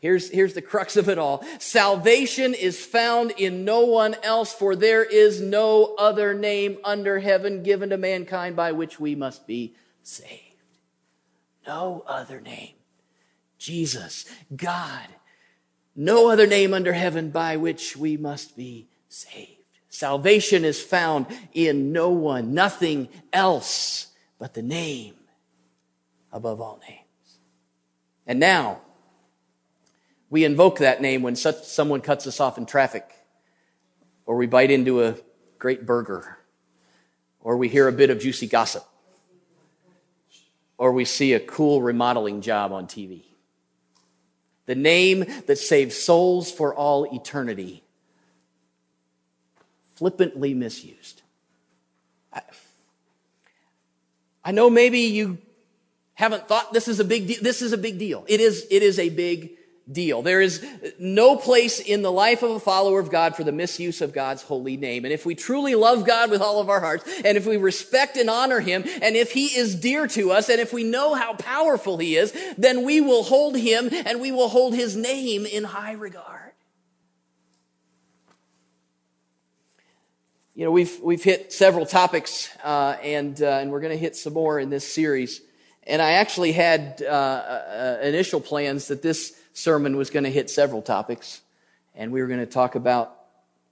Here's, 0.00 0.30
here's 0.30 0.52
the 0.52 0.60
crux 0.60 0.98
of 0.98 1.08
it 1.08 1.18
all. 1.18 1.42
Salvation 1.58 2.52
is 2.52 2.84
found 2.84 3.30
in 3.32 3.64
no 3.64 3.86
one 3.86 4.14
else, 4.22 4.52
for 4.52 4.76
there 4.76 5.02
is 5.02 5.40
no 5.40 5.94
other 5.96 6.34
name 6.34 6.76
under 6.84 7.20
heaven 7.20 7.62
given 7.62 7.88
to 7.88 7.96
mankind 7.96 8.54
by 8.54 8.72
which 8.72 9.00
we 9.00 9.14
must 9.14 9.46
be 9.46 9.74
saved. 10.06 10.40
No 11.66 12.04
other 12.06 12.40
name. 12.40 12.74
Jesus, 13.58 14.26
God. 14.54 15.08
No 15.96 16.30
other 16.30 16.46
name 16.46 16.74
under 16.74 16.92
heaven 16.92 17.30
by 17.30 17.56
which 17.56 17.96
we 17.96 18.16
must 18.16 18.56
be 18.56 18.88
saved. 19.08 19.50
Salvation 19.88 20.64
is 20.64 20.82
found 20.82 21.26
in 21.52 21.92
no 21.92 22.10
one, 22.10 22.52
nothing 22.52 23.08
else 23.32 24.08
but 24.38 24.54
the 24.54 24.62
name 24.62 25.14
above 26.32 26.60
all 26.60 26.80
names. 26.88 27.38
And 28.26 28.40
now, 28.40 28.80
we 30.30 30.44
invoke 30.44 30.78
that 30.78 31.00
name 31.00 31.22
when 31.22 31.36
such, 31.36 31.62
someone 31.64 32.00
cuts 32.00 32.26
us 32.26 32.40
off 32.40 32.58
in 32.58 32.66
traffic, 32.66 33.08
or 34.26 34.36
we 34.36 34.46
bite 34.46 34.72
into 34.72 35.04
a 35.04 35.14
great 35.58 35.86
burger, 35.86 36.38
or 37.40 37.56
we 37.56 37.68
hear 37.68 37.86
a 37.86 37.92
bit 37.92 38.10
of 38.10 38.18
juicy 38.18 38.48
gossip, 38.48 38.84
or 40.78 40.92
we 40.92 41.04
see 41.04 41.32
a 41.32 41.40
cool 41.40 41.82
remodeling 41.82 42.40
job 42.40 42.72
on 42.72 42.86
TV. 42.86 43.22
The 44.66 44.74
name 44.74 45.24
that 45.46 45.58
saves 45.58 45.96
souls 45.96 46.50
for 46.50 46.74
all 46.74 47.04
eternity, 47.14 47.82
flippantly 49.94 50.54
misused. 50.54 51.22
I, 52.32 52.42
I 54.44 54.52
know 54.52 54.70
maybe 54.70 55.00
you 55.00 55.38
haven't 56.14 56.48
thought 56.48 56.72
this 56.72 56.88
is 56.88 57.00
a 57.00 57.04
big 57.04 57.26
deal. 57.26 57.38
This 57.42 57.60
is 57.60 57.72
a 57.72 57.78
big 57.78 57.98
deal. 57.98 58.24
It 58.26 58.40
is, 58.40 58.66
it 58.70 58.82
is 58.82 58.98
a 58.98 59.10
big 59.10 59.50
deal. 59.90 60.22
There 60.22 60.40
is 60.40 60.64
no 60.98 61.36
place 61.36 61.78
in 61.78 62.02
the 62.02 62.12
life 62.12 62.42
of 62.42 62.52
a 62.52 62.60
follower 62.60 63.00
of 63.00 63.10
God 63.10 63.36
for 63.36 63.44
the 63.44 63.52
misuse 63.52 64.00
of 64.00 64.12
God's 64.12 64.42
holy 64.42 64.76
name. 64.76 65.04
And 65.04 65.12
if 65.12 65.26
we 65.26 65.34
truly 65.34 65.74
love 65.74 66.06
God 66.06 66.30
with 66.30 66.40
all 66.40 66.60
of 66.60 66.70
our 66.70 66.80
hearts, 66.80 67.04
and 67.24 67.36
if 67.36 67.46
we 67.46 67.56
respect 67.56 68.16
and 68.16 68.30
honor 68.30 68.60
Him, 68.60 68.84
and 69.02 69.14
if 69.16 69.32
He 69.32 69.46
is 69.46 69.74
dear 69.74 70.06
to 70.08 70.32
us, 70.32 70.48
and 70.48 70.60
if 70.60 70.72
we 70.72 70.84
know 70.84 71.14
how 71.14 71.34
powerful 71.34 71.98
He 71.98 72.16
is, 72.16 72.32
then 72.56 72.84
we 72.84 73.00
will 73.00 73.24
hold 73.24 73.56
Him 73.56 73.90
and 73.92 74.20
we 74.20 74.32
will 74.32 74.48
hold 74.48 74.74
His 74.74 74.96
name 74.96 75.44
in 75.44 75.64
high 75.64 75.92
regard. 75.92 76.52
You 80.54 80.64
know, 80.64 80.70
we've, 80.70 81.00
we've 81.02 81.22
hit 81.22 81.52
several 81.52 81.84
topics, 81.84 82.48
uh, 82.62 82.96
and, 83.02 83.42
uh, 83.42 83.58
and 83.58 83.72
we're 83.72 83.80
going 83.80 83.92
to 83.92 83.98
hit 83.98 84.14
some 84.14 84.34
more 84.34 84.60
in 84.60 84.70
this 84.70 84.86
series. 84.86 85.40
And 85.82 86.00
I 86.00 86.12
actually 86.12 86.52
had 86.52 87.02
uh, 87.02 87.10
uh 87.10 87.98
initial 88.02 88.40
plans 88.40 88.88
that 88.88 89.02
this 89.02 89.34
sermon 89.54 89.96
was 89.96 90.10
going 90.10 90.24
to 90.24 90.30
hit 90.30 90.50
several 90.50 90.82
topics, 90.82 91.40
and 91.94 92.12
we 92.12 92.20
were 92.20 92.28
going 92.28 92.40
to 92.40 92.46
talk 92.46 92.74
about 92.74 93.16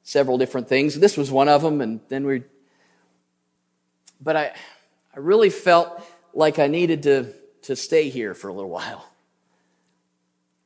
several 0.02 0.38
different 0.38 0.68
things. 0.68 0.98
This 0.98 1.18
was 1.18 1.30
one 1.30 1.48
of 1.48 1.60
them, 1.60 1.82
and 1.82 2.00
then 2.08 2.24
we. 2.24 2.44
But 4.20 4.36
I, 4.36 4.52
I 5.14 5.18
really 5.18 5.50
felt 5.50 6.02
like 6.32 6.58
I 6.58 6.68
needed 6.68 7.02
to 7.02 7.32
to 7.62 7.76
stay 7.76 8.08
here 8.08 8.34
for 8.34 8.48
a 8.48 8.52
little 8.52 8.70
while 8.70 9.06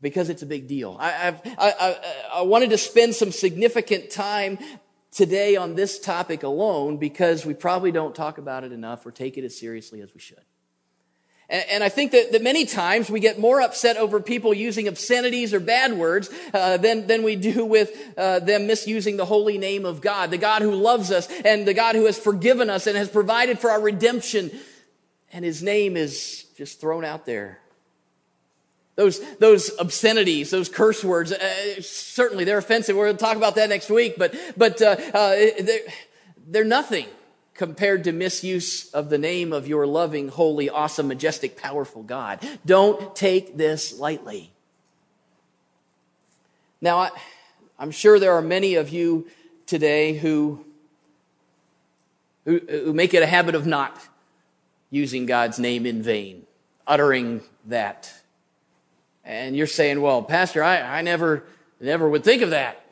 because 0.01 0.29
it's 0.29 0.43
a 0.43 0.47
big 0.47 0.69
deal. 0.69 0.97
I, 0.99 1.29
I, 1.29 1.41
I, 1.59 1.97
I 2.37 2.43
wanted 2.43 2.71
to 2.71 2.79
spend 2.79 3.15
some 3.15 3.33
significant 3.33 4.11
time 4.11 4.59
today 5.11 5.57
on 5.57 5.75
this 5.75 5.99
topic 5.99 6.43
alone 6.43 6.99
because 6.99 7.47
we 7.47 7.55
probably 7.55 7.93
don't 7.93 8.15
talk 8.15 8.39
about 8.39 8.65
it 8.65 8.73
enough 8.73 9.05
or 9.07 9.11
take 9.11 9.39
it 9.39 9.45
as 9.45 9.59
seriously 9.59 10.01
as 10.01 10.13
we 10.15 10.21
should. 10.21 10.43
And, 11.49 11.85
I 11.85 11.89
think 11.89 12.11
that, 12.11 12.33
that, 12.33 12.43
many 12.43 12.67
times 12.67 13.09
we 13.09 13.21
get 13.21 13.39
more 13.39 13.61
upset 13.61 13.97
over 13.97 14.19
people 14.19 14.53
using 14.53 14.89
obscenities 14.89 15.55
or 15.55 15.61
bad 15.61 15.93
words 15.93 16.29
uh, 16.53 16.77
than, 16.77 17.07
than 17.07 17.23
we 17.23 17.37
do 17.37 17.65
with 17.65 17.97
uh, 18.19 18.41
them 18.41 18.67
misusing 18.67 19.17
the 19.17 19.25
holy 19.25 19.57
name 19.57 19.87
of 19.87 20.01
God, 20.01 20.33
the 20.33 20.39
God 20.39 20.63
who 20.63 20.73
loves 20.73 21.13
us 21.13 21.29
and 21.45 21.65
the 21.65 21.75
God 21.75 21.95
who 21.95 22.07
has 22.07 22.19
forgiven 22.19 22.69
us 22.69 22.89
and 22.89 22.97
has 22.97 23.09
provided 23.09 23.61
for 23.61 23.71
our 23.71 23.81
redemption. 23.81 24.51
And 25.33 25.45
his 25.45 25.63
name 25.63 25.97
is 25.97 26.47
just 26.57 26.81
thrown 26.81 27.05
out 27.05 27.27
there. 27.27 27.61
Those, 28.97 29.21
those 29.37 29.71
obscenities, 29.79 30.51
those 30.51 30.69
curse 30.69 31.05
words, 31.05 31.31
uh, 31.31 31.81
certainly 31.81 32.43
they're 32.43 32.59
offensive. 32.59 32.97
To 32.97 33.15
talk 33.15 33.37
about 33.37 33.55
that 33.55 33.69
next 33.69 33.89
week, 33.89 34.15
but, 34.19 34.35
but 34.57 34.83
uh, 34.83 34.97
uh, 35.15 35.37
they're, 35.61 35.81
they're 36.49 36.65
nothing 36.65 37.07
compared 37.57 38.05
to 38.05 38.13
misuse 38.13 38.91
of 38.91 39.11
the 39.11 39.19
name 39.19 39.53
of 39.53 39.67
your 39.67 39.87
loving, 39.87 40.29
holy, 40.29 40.69
awesome, 40.69 41.09
majestic, 41.09 41.57
powerful 41.57 42.03
God. 42.03 42.47
Don't 42.65 43.17
take 43.17 43.57
this 43.57 43.99
lightly. 43.99 44.53
Now, 46.81 46.99
I, 46.99 47.11
am 47.79 47.91
sure 47.91 48.19
there 48.19 48.35
are 48.35 48.43
many 48.43 48.75
of 48.75 48.91
you 48.91 49.27
today 49.65 50.17
who, 50.17 50.65
who, 52.45 52.59
who 52.59 52.93
make 52.93 53.15
it 53.15 53.23
a 53.23 53.27
habit 53.27 53.55
of 53.55 53.67
not 53.67 54.01
using 54.91 55.27
God's 55.27 55.59
name 55.59 55.87
in 55.87 56.03
vain, 56.03 56.47
uttering 56.87 57.43
that. 57.67 58.13
And 59.25 59.57
you're 59.57 59.67
saying, 59.67 60.01
well, 60.01 60.23
Pastor, 60.23 60.63
I, 60.63 60.99
I 60.99 61.03
never, 61.03 61.45
never 61.81 62.09
would 62.09 62.23
think 62.23 62.43
of 62.43 62.51
that. 62.51 62.86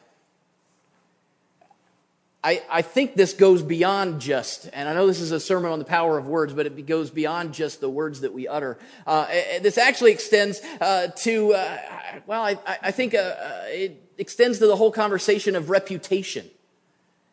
I, 2.45 2.63
I 2.71 2.83
think 2.83 3.15
this 3.15 3.33
goes 3.33 3.63
beyond 3.63 4.21
just, 4.21 4.69
and 4.75 4.87
I 4.87 4.93
know 4.93 5.07
this 5.07 5.21
is 5.21 5.33
a 5.33 5.41
sermon 5.41 5.73
on 5.73 5.79
the 5.79 5.85
power 5.87 6.19
of 6.19 6.27
words, 6.29 6.53
but 6.53 6.67
it 6.67 6.85
goes 6.85 7.11
beyond 7.11 7.55
just 7.55 7.81
the 7.81 7.89
words 7.89 8.21
that 8.21 8.35
we 8.35 8.47
utter. 8.47 8.77
Uh, 9.07 9.27
this 9.63 9.79
actually 9.79 10.13
extends 10.13 10.61
uh, 10.79 11.09
to, 11.17 11.55
uh, 11.55 11.79
well, 12.27 12.43
I, 12.43 12.59
I 12.83 12.91
think 12.91 13.15
uh, 13.15 13.19
uh, 13.19 13.63
it 13.69 14.11
extends 14.19 14.59
to 14.59 14.67
the 14.67 14.77
whole 14.77 14.93
conversation 14.93 15.57
of 15.57 15.71
reputation. 15.71 16.51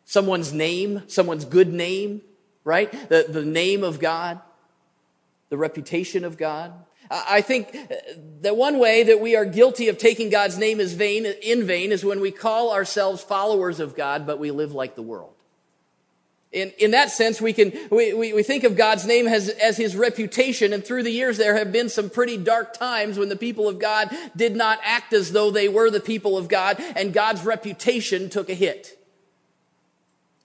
Someone's 0.06 0.54
name, 0.54 1.02
someone's 1.08 1.44
good 1.44 1.70
name, 1.70 2.22
right? 2.64 2.90
The, 3.10 3.26
the 3.28 3.44
name 3.44 3.84
of 3.84 4.00
God, 4.00 4.40
the 5.50 5.58
reputation 5.58 6.24
of 6.24 6.38
God. 6.38 6.72
I 7.12 7.42
think 7.42 7.76
that 8.40 8.56
one 8.56 8.78
way 8.78 9.02
that 9.02 9.20
we 9.20 9.36
are 9.36 9.44
guilty 9.44 9.88
of 9.88 9.98
taking 9.98 10.30
God's 10.30 10.56
name 10.56 10.80
as 10.80 10.94
vain, 10.94 11.26
in 11.26 11.64
vain 11.64 11.92
is 11.92 12.04
when 12.04 12.20
we 12.20 12.30
call 12.30 12.72
ourselves 12.72 13.22
followers 13.22 13.80
of 13.80 13.94
God, 13.94 14.26
but 14.26 14.38
we 14.38 14.50
live 14.50 14.72
like 14.72 14.94
the 14.94 15.02
world. 15.02 15.34
In, 16.52 16.70
in 16.78 16.90
that 16.92 17.10
sense, 17.10 17.40
we 17.40 17.52
can, 17.52 17.72
we, 17.90 18.12
we, 18.12 18.32
we 18.32 18.42
think 18.42 18.64
of 18.64 18.76
God's 18.76 19.06
name 19.06 19.26
as, 19.26 19.48
as 19.48 19.76
his 19.76 19.96
reputation. 19.96 20.72
And 20.72 20.84
through 20.84 21.02
the 21.02 21.10
years, 21.10 21.38
there 21.38 21.56
have 21.56 21.72
been 21.72 21.88
some 21.88 22.10
pretty 22.10 22.36
dark 22.36 22.74
times 22.74 23.18
when 23.18 23.28
the 23.30 23.36
people 23.36 23.68
of 23.68 23.78
God 23.78 24.10
did 24.36 24.54
not 24.54 24.78
act 24.82 25.12
as 25.12 25.32
though 25.32 25.50
they 25.50 25.68
were 25.68 25.90
the 25.90 26.00
people 26.00 26.36
of 26.36 26.48
God 26.48 26.76
and 26.78 27.12
God's 27.12 27.44
reputation 27.44 28.28
took 28.28 28.50
a 28.50 28.54
hit. 28.54 28.98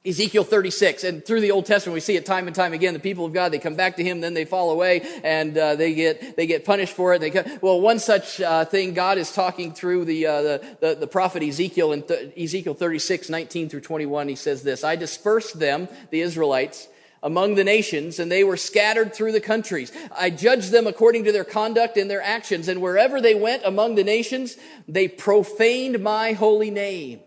Ezekiel 0.05 0.43
36. 0.43 1.03
And 1.03 1.25
through 1.25 1.41
the 1.41 1.51
Old 1.51 1.65
Testament, 1.65 1.93
we 1.93 1.99
see 1.99 2.15
it 2.15 2.25
time 2.25 2.47
and 2.47 2.55
time 2.55 2.73
again. 2.73 2.93
The 2.93 2.99
people 2.99 3.25
of 3.25 3.33
God, 3.33 3.51
they 3.51 3.60
come 3.60 3.75
back 3.75 3.97
to 3.97 4.03
Him, 4.03 4.21
then 4.21 4.33
they 4.33 4.45
fall 4.45 4.71
away, 4.71 5.01
and 5.23 5.57
uh, 5.57 5.75
they 5.75 5.93
get 5.93 6.38
they 6.38 6.47
get 6.47 6.65
punished 6.65 6.93
for 6.93 7.13
it. 7.13 7.19
They 7.19 7.31
come, 7.31 7.45
well, 7.62 7.81
one 7.81 7.99
such 7.99 8.39
uh, 8.39 8.65
thing, 8.65 8.93
God 8.93 9.17
is 9.17 9.31
talking 9.33 9.73
through 9.73 10.05
the, 10.05 10.25
uh, 10.27 10.41
the, 10.41 10.77
the, 10.79 10.95
the 10.95 11.07
prophet 11.07 11.43
Ezekiel 11.43 11.91
in 11.91 12.03
th- 12.03 12.31
Ezekiel 12.38 12.73
36, 12.73 13.29
19 13.29 13.69
through 13.69 13.81
21. 13.81 14.29
He 14.29 14.36
says 14.36 14.63
this: 14.63 14.83
I 14.83 14.95
dispersed 14.95 15.60
them, 15.60 15.89
the 16.10 16.21
Israelites, 16.21 16.88
among 17.21 17.55
the 17.55 17.63
nations, 17.63 18.19
and 18.19 18.31
they 18.31 18.43
were 18.43 18.57
scattered 18.57 19.13
through 19.13 19.33
the 19.33 19.41
countries. 19.41 19.91
I 20.15 20.29
judged 20.29 20.71
them 20.71 20.88
according 20.88 21.25
to 21.25 21.31
their 21.33 21.43
conduct 21.43 21.97
and 21.97 22.10
their 22.10 22.21
actions, 22.21 22.69
and 22.69 22.81
wherever 22.81 23.19
they 23.19 23.36
went 23.36 23.63
among 23.65 23.95
the 23.95 24.03
nations, 24.03 24.55
they 24.88 25.10
profaned 25.10 26.01
my 26.01 26.31
holy 26.31 26.71
name. 26.71 27.19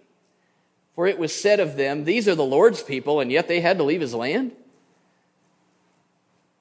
For 0.95 1.07
it 1.07 1.19
was 1.19 1.35
said 1.35 1.61
of 1.61 1.77
them, 1.77 2.05
These 2.05 2.29
are 2.29 2.35
the 2.35 2.45
Lord's 2.45 2.83
people, 2.83 3.21
and 3.21 3.31
yet 3.31 3.49
they 3.49 3.61
had 3.61 3.79
to 3.79 3.85
leave 3.85 4.01
his 4.01 4.15
land? 4.15 4.53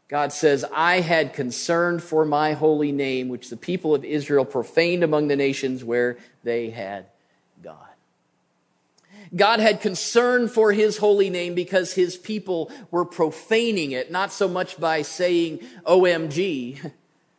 God 0.10 0.34
says, 0.34 0.66
I 0.74 1.02
had 1.02 1.34
concern 1.34 2.00
for 2.00 2.26
my 2.26 2.54
holy 2.54 2.92
name, 2.92 3.30
which 3.30 3.50
the 3.50 3.58
people 3.58 3.94
of 3.94 4.04
Israel 4.04 4.44
profaned 4.44 5.04
among 5.04 5.28
the 5.28 5.36
nations 5.36 5.84
where 5.84 6.18
they 6.44 6.72
had 6.72 7.06
God. 7.64 7.78
God 9.36 9.60
had 9.60 9.82
concern 9.82 10.48
for 10.48 10.72
his 10.72 10.98
holy 10.98 11.30
name 11.30 11.54
because 11.54 11.94
his 11.94 12.18
people 12.18 12.72
were 12.90 13.06
profaning 13.06 13.92
it, 13.92 14.12
not 14.12 14.32
so 14.32 14.48
much 14.48 14.80
by 14.80 15.04
saying 15.04 15.60
OMG, 15.86 16.92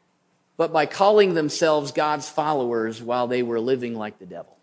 but 0.56 0.72
by 0.72 0.86
calling 0.86 1.34
themselves 1.34 1.90
God's 1.90 2.28
followers 2.28 3.02
while 3.02 3.26
they 3.26 3.42
were 3.42 3.58
living 3.58 3.96
like 3.96 4.20
the 4.20 4.26
devil. 4.26 4.56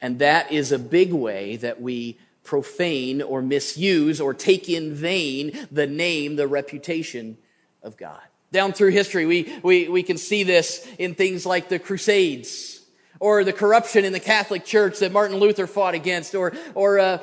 And 0.00 0.18
that 0.18 0.52
is 0.52 0.72
a 0.72 0.78
big 0.78 1.12
way 1.12 1.56
that 1.56 1.80
we 1.80 2.18
profane 2.44 3.20
or 3.20 3.42
misuse 3.42 4.20
or 4.20 4.32
take 4.32 4.68
in 4.68 4.94
vain 4.94 5.66
the 5.70 5.86
name, 5.86 6.36
the 6.36 6.46
reputation 6.46 7.36
of 7.82 7.96
God. 7.96 8.20
Down 8.52 8.72
through 8.72 8.90
history, 8.90 9.26
we, 9.26 9.52
we, 9.62 9.88
we 9.88 10.02
can 10.02 10.16
see 10.16 10.44
this 10.44 10.86
in 10.98 11.14
things 11.14 11.44
like 11.44 11.68
the 11.68 11.78
Crusades 11.78 12.80
or 13.18 13.42
the 13.44 13.52
corruption 13.52 14.04
in 14.04 14.12
the 14.12 14.20
Catholic 14.20 14.64
Church 14.64 15.00
that 15.00 15.12
Martin 15.12 15.38
Luther 15.38 15.66
fought 15.66 15.94
against 15.94 16.34
or, 16.34 16.52
or 16.74 16.98
uh, 16.98 17.22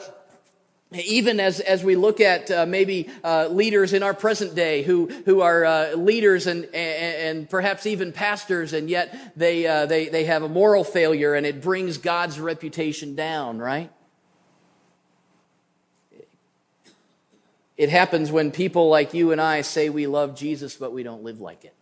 even 0.96 1.40
as, 1.40 1.60
as 1.60 1.84
we 1.84 1.96
look 1.96 2.20
at 2.20 2.50
uh, 2.52 2.66
maybe 2.66 3.10
uh, 3.24 3.48
leaders 3.48 3.94
in 3.94 4.04
our 4.04 4.14
present 4.14 4.56
day 4.56 4.84
who, 4.84 5.08
who 5.26 5.42
are 5.42 5.66
uh, 5.66 5.94
leaders 5.94 6.48
and, 6.48 6.66
and, 6.66 6.74
and, 6.74 7.50
perhaps 7.50 7.86
even 7.86 8.12
pastors, 8.12 8.74
and 8.74 8.90
yet 8.90 9.34
they, 9.36 9.66
uh, 9.68 9.86
they, 9.86 10.10
they 10.10 10.26
have 10.26 10.44
a 10.44 10.50
moral 10.50 10.84
failure 10.84 11.36
and 11.36 11.46
it 11.46 11.62
brings 11.62 11.98
God's 11.98 12.40
reputation 12.40 13.16
down, 13.16 13.60
right? 13.60 13.92
It 17.76 17.90
happens 17.90 18.32
when 18.32 18.52
people 18.52 18.90
like 18.90 19.14
you 19.14 19.32
and 19.32 19.42
I 19.42 19.62
say 19.62 19.90
we 19.90 20.08
love 20.08 20.36
Jesus, 20.36 20.76
but 20.76 20.94
we 20.94 21.04
don't 21.04 21.24
live 21.24 21.42
like 21.42 21.66
it. 21.66 21.76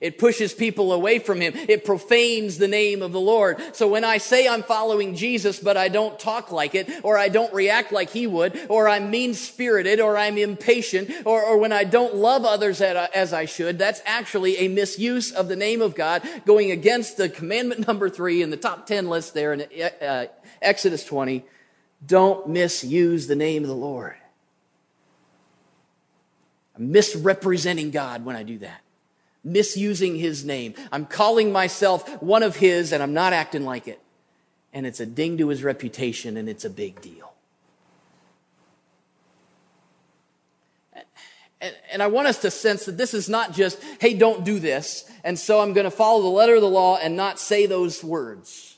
It 0.00 0.18
pushes 0.18 0.54
people 0.54 0.92
away 0.92 1.18
from 1.18 1.40
him. 1.40 1.54
It 1.56 1.84
profanes 1.84 2.58
the 2.58 2.68
name 2.68 3.02
of 3.02 3.10
the 3.10 3.20
Lord. 3.20 3.60
So 3.74 3.88
when 3.88 4.04
I 4.04 4.18
say 4.18 4.46
I'm 4.46 4.62
following 4.62 5.16
Jesus, 5.16 5.58
but 5.58 5.76
I 5.76 5.88
don't 5.88 6.18
talk 6.20 6.52
like 6.52 6.76
it, 6.76 6.88
or 7.02 7.18
I 7.18 7.28
don't 7.28 7.52
react 7.52 7.90
like 7.90 8.10
he 8.10 8.26
would, 8.26 8.66
or 8.68 8.88
I'm 8.88 9.10
mean 9.10 9.34
spirited, 9.34 9.98
or 9.98 10.16
I'm 10.16 10.38
impatient, 10.38 11.10
or, 11.24 11.42
or 11.42 11.58
when 11.58 11.72
I 11.72 11.82
don't 11.82 12.14
love 12.14 12.44
others 12.44 12.80
as 12.80 13.32
I 13.32 13.46
should, 13.46 13.78
that's 13.78 14.00
actually 14.06 14.58
a 14.58 14.68
misuse 14.68 15.32
of 15.32 15.48
the 15.48 15.56
name 15.56 15.82
of 15.82 15.96
God, 15.96 16.22
going 16.46 16.70
against 16.70 17.16
the 17.16 17.28
commandment 17.28 17.86
number 17.88 18.08
three 18.08 18.40
in 18.40 18.50
the 18.50 18.56
top 18.56 18.86
10 18.86 19.08
list 19.08 19.34
there 19.34 19.52
in 19.52 19.62
uh, 20.00 20.26
Exodus 20.62 21.04
20. 21.04 21.44
Don't 22.06 22.48
misuse 22.48 23.26
the 23.26 23.34
name 23.34 23.64
of 23.64 23.68
the 23.68 23.74
Lord. 23.74 24.14
I'm 26.76 26.92
misrepresenting 26.92 27.90
God 27.90 28.24
when 28.24 28.36
I 28.36 28.44
do 28.44 28.58
that 28.58 28.82
misusing 29.44 30.16
his 30.16 30.44
name. 30.44 30.74
I'm 30.92 31.06
calling 31.06 31.52
myself 31.52 32.22
one 32.22 32.42
of 32.42 32.56
his 32.56 32.92
and 32.92 33.02
I'm 33.02 33.14
not 33.14 33.32
acting 33.32 33.64
like 33.64 33.88
it. 33.88 34.00
And 34.72 34.86
it's 34.86 35.00
a 35.00 35.06
ding 35.06 35.38
to 35.38 35.48
his 35.48 35.62
reputation 35.62 36.36
and 36.36 36.48
it's 36.48 36.64
a 36.64 36.70
big 36.70 37.00
deal. 37.00 37.32
And, 41.90 42.02
I 42.02 42.06
want 42.06 42.28
us 42.28 42.38
to 42.42 42.52
sense 42.52 42.84
that 42.84 42.96
this 42.96 43.14
is 43.14 43.28
not 43.28 43.52
just, 43.52 43.82
hey, 44.00 44.14
don't 44.14 44.44
do 44.44 44.60
this. 44.60 45.10
And 45.24 45.36
so 45.36 45.60
I'm 45.60 45.72
going 45.72 45.86
to 45.86 45.90
follow 45.90 46.22
the 46.22 46.28
letter 46.28 46.54
of 46.54 46.60
the 46.60 46.68
law 46.68 46.98
and 46.98 47.16
not 47.16 47.40
say 47.40 47.66
those 47.66 48.04
words. 48.04 48.77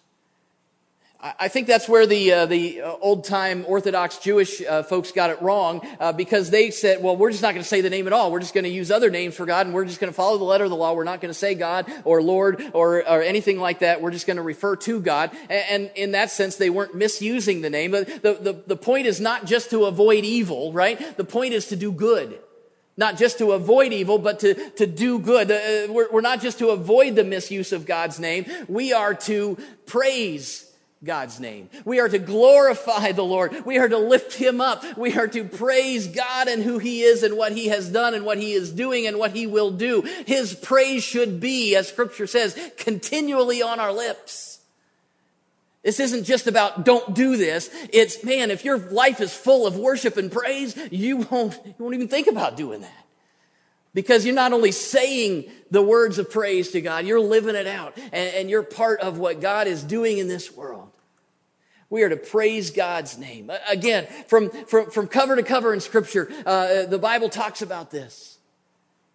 I 1.22 1.48
think 1.48 1.66
that's 1.66 1.86
where 1.86 2.06
the 2.06 2.32
uh, 2.32 2.46
the 2.46 2.80
uh, 2.80 2.96
old 3.02 3.24
time 3.24 3.66
Orthodox 3.68 4.18
Jewish 4.18 4.62
uh, 4.62 4.82
folks 4.82 5.12
got 5.12 5.28
it 5.28 5.42
wrong 5.42 5.86
uh, 6.00 6.12
because 6.12 6.48
they 6.48 6.70
said, 6.70 7.02
"Well, 7.02 7.14
we're 7.14 7.30
just 7.30 7.42
not 7.42 7.52
going 7.52 7.62
to 7.62 7.68
say 7.68 7.82
the 7.82 7.90
name 7.90 8.06
at 8.06 8.14
all. 8.14 8.32
We're 8.32 8.40
just 8.40 8.54
going 8.54 8.64
to 8.64 8.70
use 8.70 8.90
other 8.90 9.10
names 9.10 9.36
for 9.36 9.44
God, 9.44 9.66
and 9.66 9.74
we're 9.74 9.84
just 9.84 10.00
going 10.00 10.10
to 10.10 10.14
follow 10.14 10.38
the 10.38 10.44
letter 10.44 10.64
of 10.64 10.70
the 10.70 10.76
law. 10.76 10.94
We're 10.94 11.04
not 11.04 11.20
going 11.20 11.28
to 11.28 11.38
say 11.38 11.54
God 11.54 11.92
or 12.04 12.22
Lord 12.22 12.70
or 12.72 13.06
or 13.06 13.22
anything 13.22 13.60
like 13.60 13.80
that. 13.80 14.00
We're 14.00 14.12
just 14.12 14.26
going 14.26 14.38
to 14.38 14.42
refer 14.42 14.76
to 14.76 15.00
God." 15.00 15.30
And, 15.50 15.64
and, 15.70 15.90
in 15.94 16.12
that 16.12 16.30
sense, 16.30 16.56
they 16.56 16.70
weren't 16.70 16.94
misusing 16.94 17.60
the 17.60 17.70
name. 17.70 17.90
The, 17.90 18.38
the 18.40 18.62
the 18.66 18.76
point 18.76 19.06
is 19.06 19.20
not 19.20 19.44
just 19.44 19.68
to 19.70 19.84
avoid 19.84 20.24
evil, 20.24 20.72
right? 20.72 21.16
The 21.18 21.24
point 21.24 21.52
is 21.52 21.66
to 21.66 21.76
do 21.76 21.92
good 21.92 22.38
not 22.96 23.16
just 23.16 23.38
to 23.38 23.52
avoid 23.52 23.94
evil, 23.94 24.18
but 24.18 24.40
to, 24.40 24.52
to 24.72 24.86
do 24.86 25.18
good. 25.18 25.50
Uh, 25.50 25.90
we're, 25.90 26.10
we're 26.10 26.20
not 26.20 26.42
just 26.42 26.58
to 26.58 26.68
avoid 26.68 27.14
the 27.14 27.24
misuse 27.24 27.72
of 27.72 27.86
God's 27.86 28.20
name. 28.20 28.44
We 28.68 28.92
are 28.92 29.14
to 29.14 29.56
praise 29.86 30.69
God's 31.02 31.40
name. 31.40 31.70
We 31.86 31.98
are 31.98 32.10
to 32.10 32.18
glorify 32.18 33.12
the 33.12 33.24
Lord. 33.24 33.64
We 33.64 33.78
are 33.78 33.88
to 33.88 33.96
lift 33.96 34.34
him 34.34 34.60
up. 34.60 34.84
We 34.98 35.16
are 35.16 35.28
to 35.28 35.44
praise 35.44 36.06
God 36.06 36.46
and 36.46 36.62
who 36.62 36.78
he 36.78 37.00
is 37.02 37.22
and 37.22 37.38
what 37.38 37.52
he 37.52 37.68
has 37.68 37.88
done 37.88 38.14
and 38.14 38.26
what 38.26 38.36
he 38.36 38.52
is 38.52 38.70
doing 38.70 39.06
and 39.06 39.18
what 39.18 39.30
he 39.32 39.46
will 39.46 39.70
do. 39.70 40.02
His 40.26 40.54
praise 40.54 41.02
should 41.02 41.40
be, 41.40 41.74
as 41.74 41.88
scripture 41.88 42.26
says, 42.26 42.58
continually 42.76 43.62
on 43.62 43.80
our 43.80 43.92
lips. 43.92 44.58
This 45.82 46.00
isn't 46.00 46.24
just 46.24 46.46
about 46.46 46.84
don't 46.84 47.14
do 47.14 47.38
this. 47.38 47.70
It's, 47.92 48.22
man, 48.22 48.50
if 48.50 48.64
your 48.64 48.76
life 48.76 49.22
is 49.22 49.32
full 49.32 49.66
of 49.66 49.78
worship 49.78 50.18
and 50.18 50.30
praise, 50.30 50.76
you 50.92 51.18
won't, 51.30 51.58
you 51.64 51.74
won't 51.78 51.94
even 51.94 52.08
think 52.08 52.26
about 52.26 52.56
doing 52.58 52.82
that. 52.82 53.06
Because 53.94 54.24
you're 54.24 54.34
not 54.34 54.52
only 54.52 54.72
saying 54.72 55.50
the 55.70 55.82
words 55.82 56.18
of 56.18 56.30
praise 56.30 56.70
to 56.72 56.80
God, 56.80 57.06
you're 57.06 57.18
living 57.20 57.56
it 57.56 57.66
out 57.66 57.96
and, 57.96 58.34
and, 58.34 58.50
you're 58.50 58.62
part 58.62 59.00
of 59.00 59.18
what 59.18 59.40
God 59.40 59.66
is 59.66 59.82
doing 59.82 60.18
in 60.18 60.28
this 60.28 60.54
world. 60.54 60.89
We 61.90 62.04
are 62.04 62.08
to 62.08 62.16
praise 62.16 62.70
God's 62.70 63.18
name. 63.18 63.50
Again, 63.68 64.06
from, 64.28 64.50
from, 64.66 64.90
from 64.90 65.08
cover 65.08 65.34
to 65.34 65.42
cover 65.42 65.74
in 65.74 65.80
scripture, 65.80 66.30
uh, 66.46 66.86
the 66.86 66.98
Bible 66.98 67.28
talks 67.28 67.62
about 67.62 67.90
this. 67.90 68.38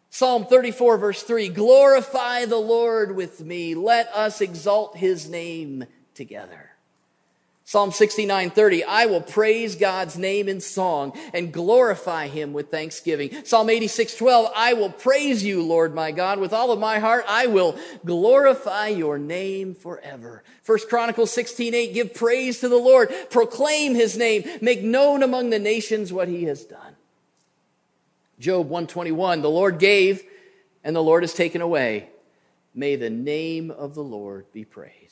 Psalm 0.09 0.45
34 0.45 0.97
verse 0.97 1.23
3, 1.23 1.49
glorify 1.49 2.45
the 2.45 2.57
Lord 2.57 3.15
with 3.15 3.43
me. 3.43 3.75
Let 3.75 4.07
us 4.13 4.41
exalt 4.41 4.97
his 4.97 5.29
name 5.29 5.85
together. 6.13 6.74
Psalm 7.67 7.91
69, 7.91 8.51
30, 8.51 8.83
I 8.83 9.07
will 9.07 9.21
praise 9.21 9.75
God's 9.75 10.19
name 10.19 10.47
in 10.47 10.61
song 10.61 11.17
and 11.33 11.51
glorify 11.51 12.27
him 12.27 12.53
with 12.53 12.69
thanksgiving. 12.69 13.43
Psalm 13.43 13.71
86, 13.71 14.15
12, 14.17 14.51
I 14.55 14.73
will 14.73 14.91
praise 14.91 15.43
you, 15.43 15.63
Lord 15.63 15.95
my 15.95 16.11
God, 16.11 16.37
with 16.37 16.53
all 16.53 16.71
of 16.71 16.77
my 16.77 16.99
heart. 16.99 17.25
I 17.27 17.47
will 17.47 17.75
glorify 18.05 18.89
your 18.89 19.17
name 19.17 19.73
forever. 19.73 20.43
First 20.61 20.89
Chronicles 20.89 21.31
16, 21.31 21.73
8, 21.73 21.93
give 21.95 22.13
praise 22.13 22.59
to 22.59 22.69
the 22.69 22.77
Lord, 22.77 23.11
proclaim 23.31 23.95
his 23.95 24.15
name, 24.15 24.43
make 24.61 24.83
known 24.83 25.23
among 25.23 25.49
the 25.49 25.57
nations 25.57 26.13
what 26.13 26.27
he 26.27 26.43
has 26.43 26.65
done. 26.65 26.95
Job 28.39 28.69
121, 28.69 29.41
the 29.41 29.49
Lord 29.49 29.79
gave 29.79 30.23
and 30.83 30.95
the 30.95 31.01
Lord 31.01 31.23
has 31.23 31.33
taken 31.33 31.61
away. 31.61 32.09
May 32.75 32.95
the 32.95 33.09
name 33.09 33.71
of 33.71 33.95
the 33.95 34.03
Lord 34.03 34.51
be 34.51 34.65
praised. 34.65 35.04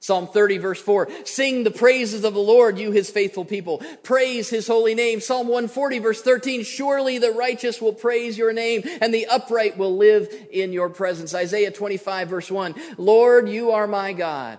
Psalm 0.00 0.28
30 0.28 0.58
verse 0.58 0.80
4, 0.80 1.08
sing 1.24 1.64
the 1.64 1.70
praises 1.70 2.24
of 2.24 2.34
the 2.34 2.40
Lord, 2.40 2.78
you 2.78 2.92
his 2.92 3.10
faithful 3.10 3.44
people. 3.44 3.82
Praise 4.04 4.48
his 4.48 4.68
holy 4.68 4.94
name. 4.94 5.20
Psalm 5.20 5.48
140 5.48 5.98
verse 5.98 6.22
13, 6.22 6.62
surely 6.62 7.18
the 7.18 7.32
righteous 7.32 7.80
will 7.80 7.92
praise 7.92 8.38
your 8.38 8.52
name 8.52 8.82
and 9.00 9.12
the 9.12 9.26
upright 9.26 9.76
will 9.76 9.96
live 9.96 10.32
in 10.52 10.72
your 10.72 10.88
presence. 10.88 11.34
Isaiah 11.34 11.72
25 11.72 12.28
verse 12.28 12.50
1, 12.50 12.74
Lord, 12.96 13.48
you 13.48 13.72
are 13.72 13.88
my 13.88 14.12
God. 14.12 14.58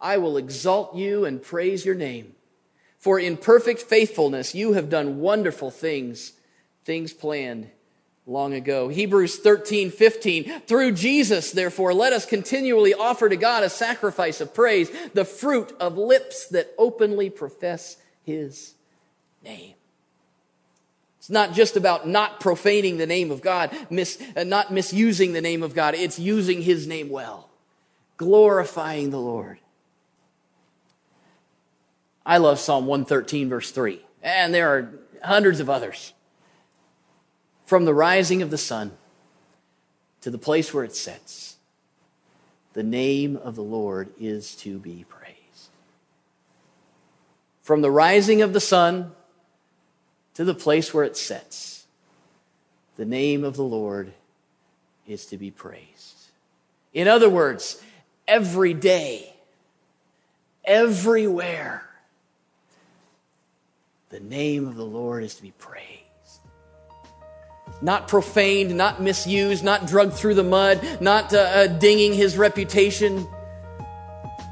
I 0.00 0.18
will 0.18 0.36
exalt 0.36 0.96
you 0.96 1.24
and 1.24 1.42
praise 1.42 1.86
your 1.86 1.94
name. 1.94 2.34
For 2.98 3.18
in 3.18 3.36
perfect 3.36 3.82
faithfulness 3.82 4.54
you 4.54 4.72
have 4.72 4.90
done 4.90 5.20
wonderful 5.20 5.70
things, 5.70 6.32
things 6.84 7.12
planned 7.12 7.70
long 8.26 8.54
ago. 8.54 8.88
Hebrews 8.88 9.38
13, 9.38 9.90
15. 9.90 10.60
Through 10.60 10.92
Jesus, 10.92 11.52
therefore, 11.52 11.92
let 11.92 12.12
us 12.12 12.24
continually 12.24 12.94
offer 12.94 13.28
to 13.28 13.36
God 13.36 13.62
a 13.62 13.68
sacrifice 13.68 14.40
of 14.40 14.54
praise, 14.54 14.90
the 15.12 15.24
fruit 15.24 15.72
of 15.78 15.98
lips 15.98 16.46
that 16.48 16.72
openly 16.78 17.30
profess 17.30 17.96
his 18.22 18.74
name. 19.42 19.74
It's 21.18 21.30
not 21.30 21.54
just 21.54 21.76
about 21.76 22.06
not 22.06 22.40
profaning 22.40 22.98
the 22.98 23.06
name 23.06 23.30
of 23.30 23.40
God, 23.40 23.74
mis, 23.88 24.22
uh, 24.36 24.44
not 24.44 24.72
misusing 24.72 25.32
the 25.32 25.40
name 25.40 25.62
of 25.62 25.74
God. 25.74 25.94
It's 25.94 26.18
using 26.18 26.62
his 26.62 26.86
name 26.86 27.08
well, 27.08 27.48
glorifying 28.18 29.10
the 29.10 29.20
Lord. 29.20 29.58
I 32.26 32.38
love 32.38 32.58
Psalm 32.58 32.86
113, 32.86 33.48
verse 33.48 33.70
3. 33.70 34.00
And 34.22 34.52
there 34.52 34.68
are 34.68 34.94
hundreds 35.22 35.60
of 35.60 35.68
others 35.70 36.12
from 37.64 37.84
the 37.84 37.94
rising 37.94 38.42
of 38.42 38.50
the 38.50 38.58
sun 38.58 38.92
to 40.20 40.30
the 40.30 40.38
place 40.38 40.72
where 40.72 40.84
it 40.84 40.94
sets, 40.94 41.56
the 42.74 42.82
name 42.82 43.36
of 43.36 43.56
the 43.56 43.62
Lord 43.62 44.10
is 44.18 44.54
to 44.56 44.78
be 44.78 45.04
praised. 45.08 45.34
From 47.62 47.80
the 47.80 47.90
rising 47.90 48.42
of 48.42 48.52
the 48.52 48.60
sun 48.60 49.12
to 50.34 50.44
the 50.44 50.54
place 50.54 50.92
where 50.92 51.04
it 51.04 51.16
sets, 51.16 51.86
the 52.96 53.04
name 53.04 53.44
of 53.44 53.56
the 53.56 53.64
Lord 53.64 54.12
is 55.06 55.26
to 55.26 55.38
be 55.38 55.50
praised. 55.50 56.28
In 56.92 57.08
other 57.08 57.28
words, 57.28 57.82
every 58.28 58.74
day, 58.74 59.34
everywhere, 60.64 61.88
the 64.10 64.20
name 64.20 64.68
of 64.68 64.76
the 64.76 64.84
Lord 64.84 65.24
is 65.24 65.34
to 65.36 65.42
be 65.42 65.52
praised 65.58 66.03
not 67.80 68.08
profaned, 68.08 68.76
not 68.76 69.02
misused, 69.02 69.62
not 69.62 69.86
drugged 69.86 70.14
through 70.14 70.34
the 70.34 70.42
mud, 70.42 71.00
not 71.00 71.34
uh, 71.34 71.38
uh, 71.38 71.66
dinging 71.66 72.14
his 72.14 72.38
reputation. 72.38 73.26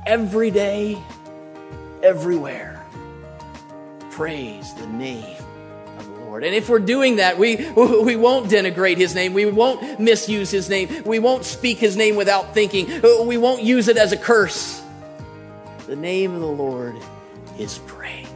Every 0.07 0.51
day, 0.51 0.99
everywhere, 2.03 2.85
praise 4.11 4.75
the 4.75 4.87
name 4.87 5.37
of 5.99 6.05
the 6.07 6.25
Lord. 6.25 6.45
And 6.45 6.55
if 6.55 6.69
we're 6.69 6.79
doing 6.79 7.17
that, 7.17 7.39
we, 7.39 7.57
we 7.77 8.17
won't 8.17 8.51
denigrate 8.51 8.97
his 8.97 9.15
name. 9.15 9.33
We 9.33 9.47
won't 9.47 10.01
misuse 10.01 10.51
his 10.51 10.69
name. 10.69 11.03
We 11.05 11.19
won't 11.19 11.45
speak 11.45 11.79
his 11.79 11.97
name 11.97 12.17
without 12.17 12.53
thinking. 12.53 13.01
We 13.27 13.37
won't 13.39 13.63
use 13.63 13.89
it 13.89 13.97
as 13.97 14.13
a 14.13 14.17
curse. 14.17 14.83
The 15.87 15.97
name 15.97 16.35
of 16.35 16.41
the 16.41 16.47
Lord 16.47 16.97
is 17.59 17.79
praise. 17.79 18.32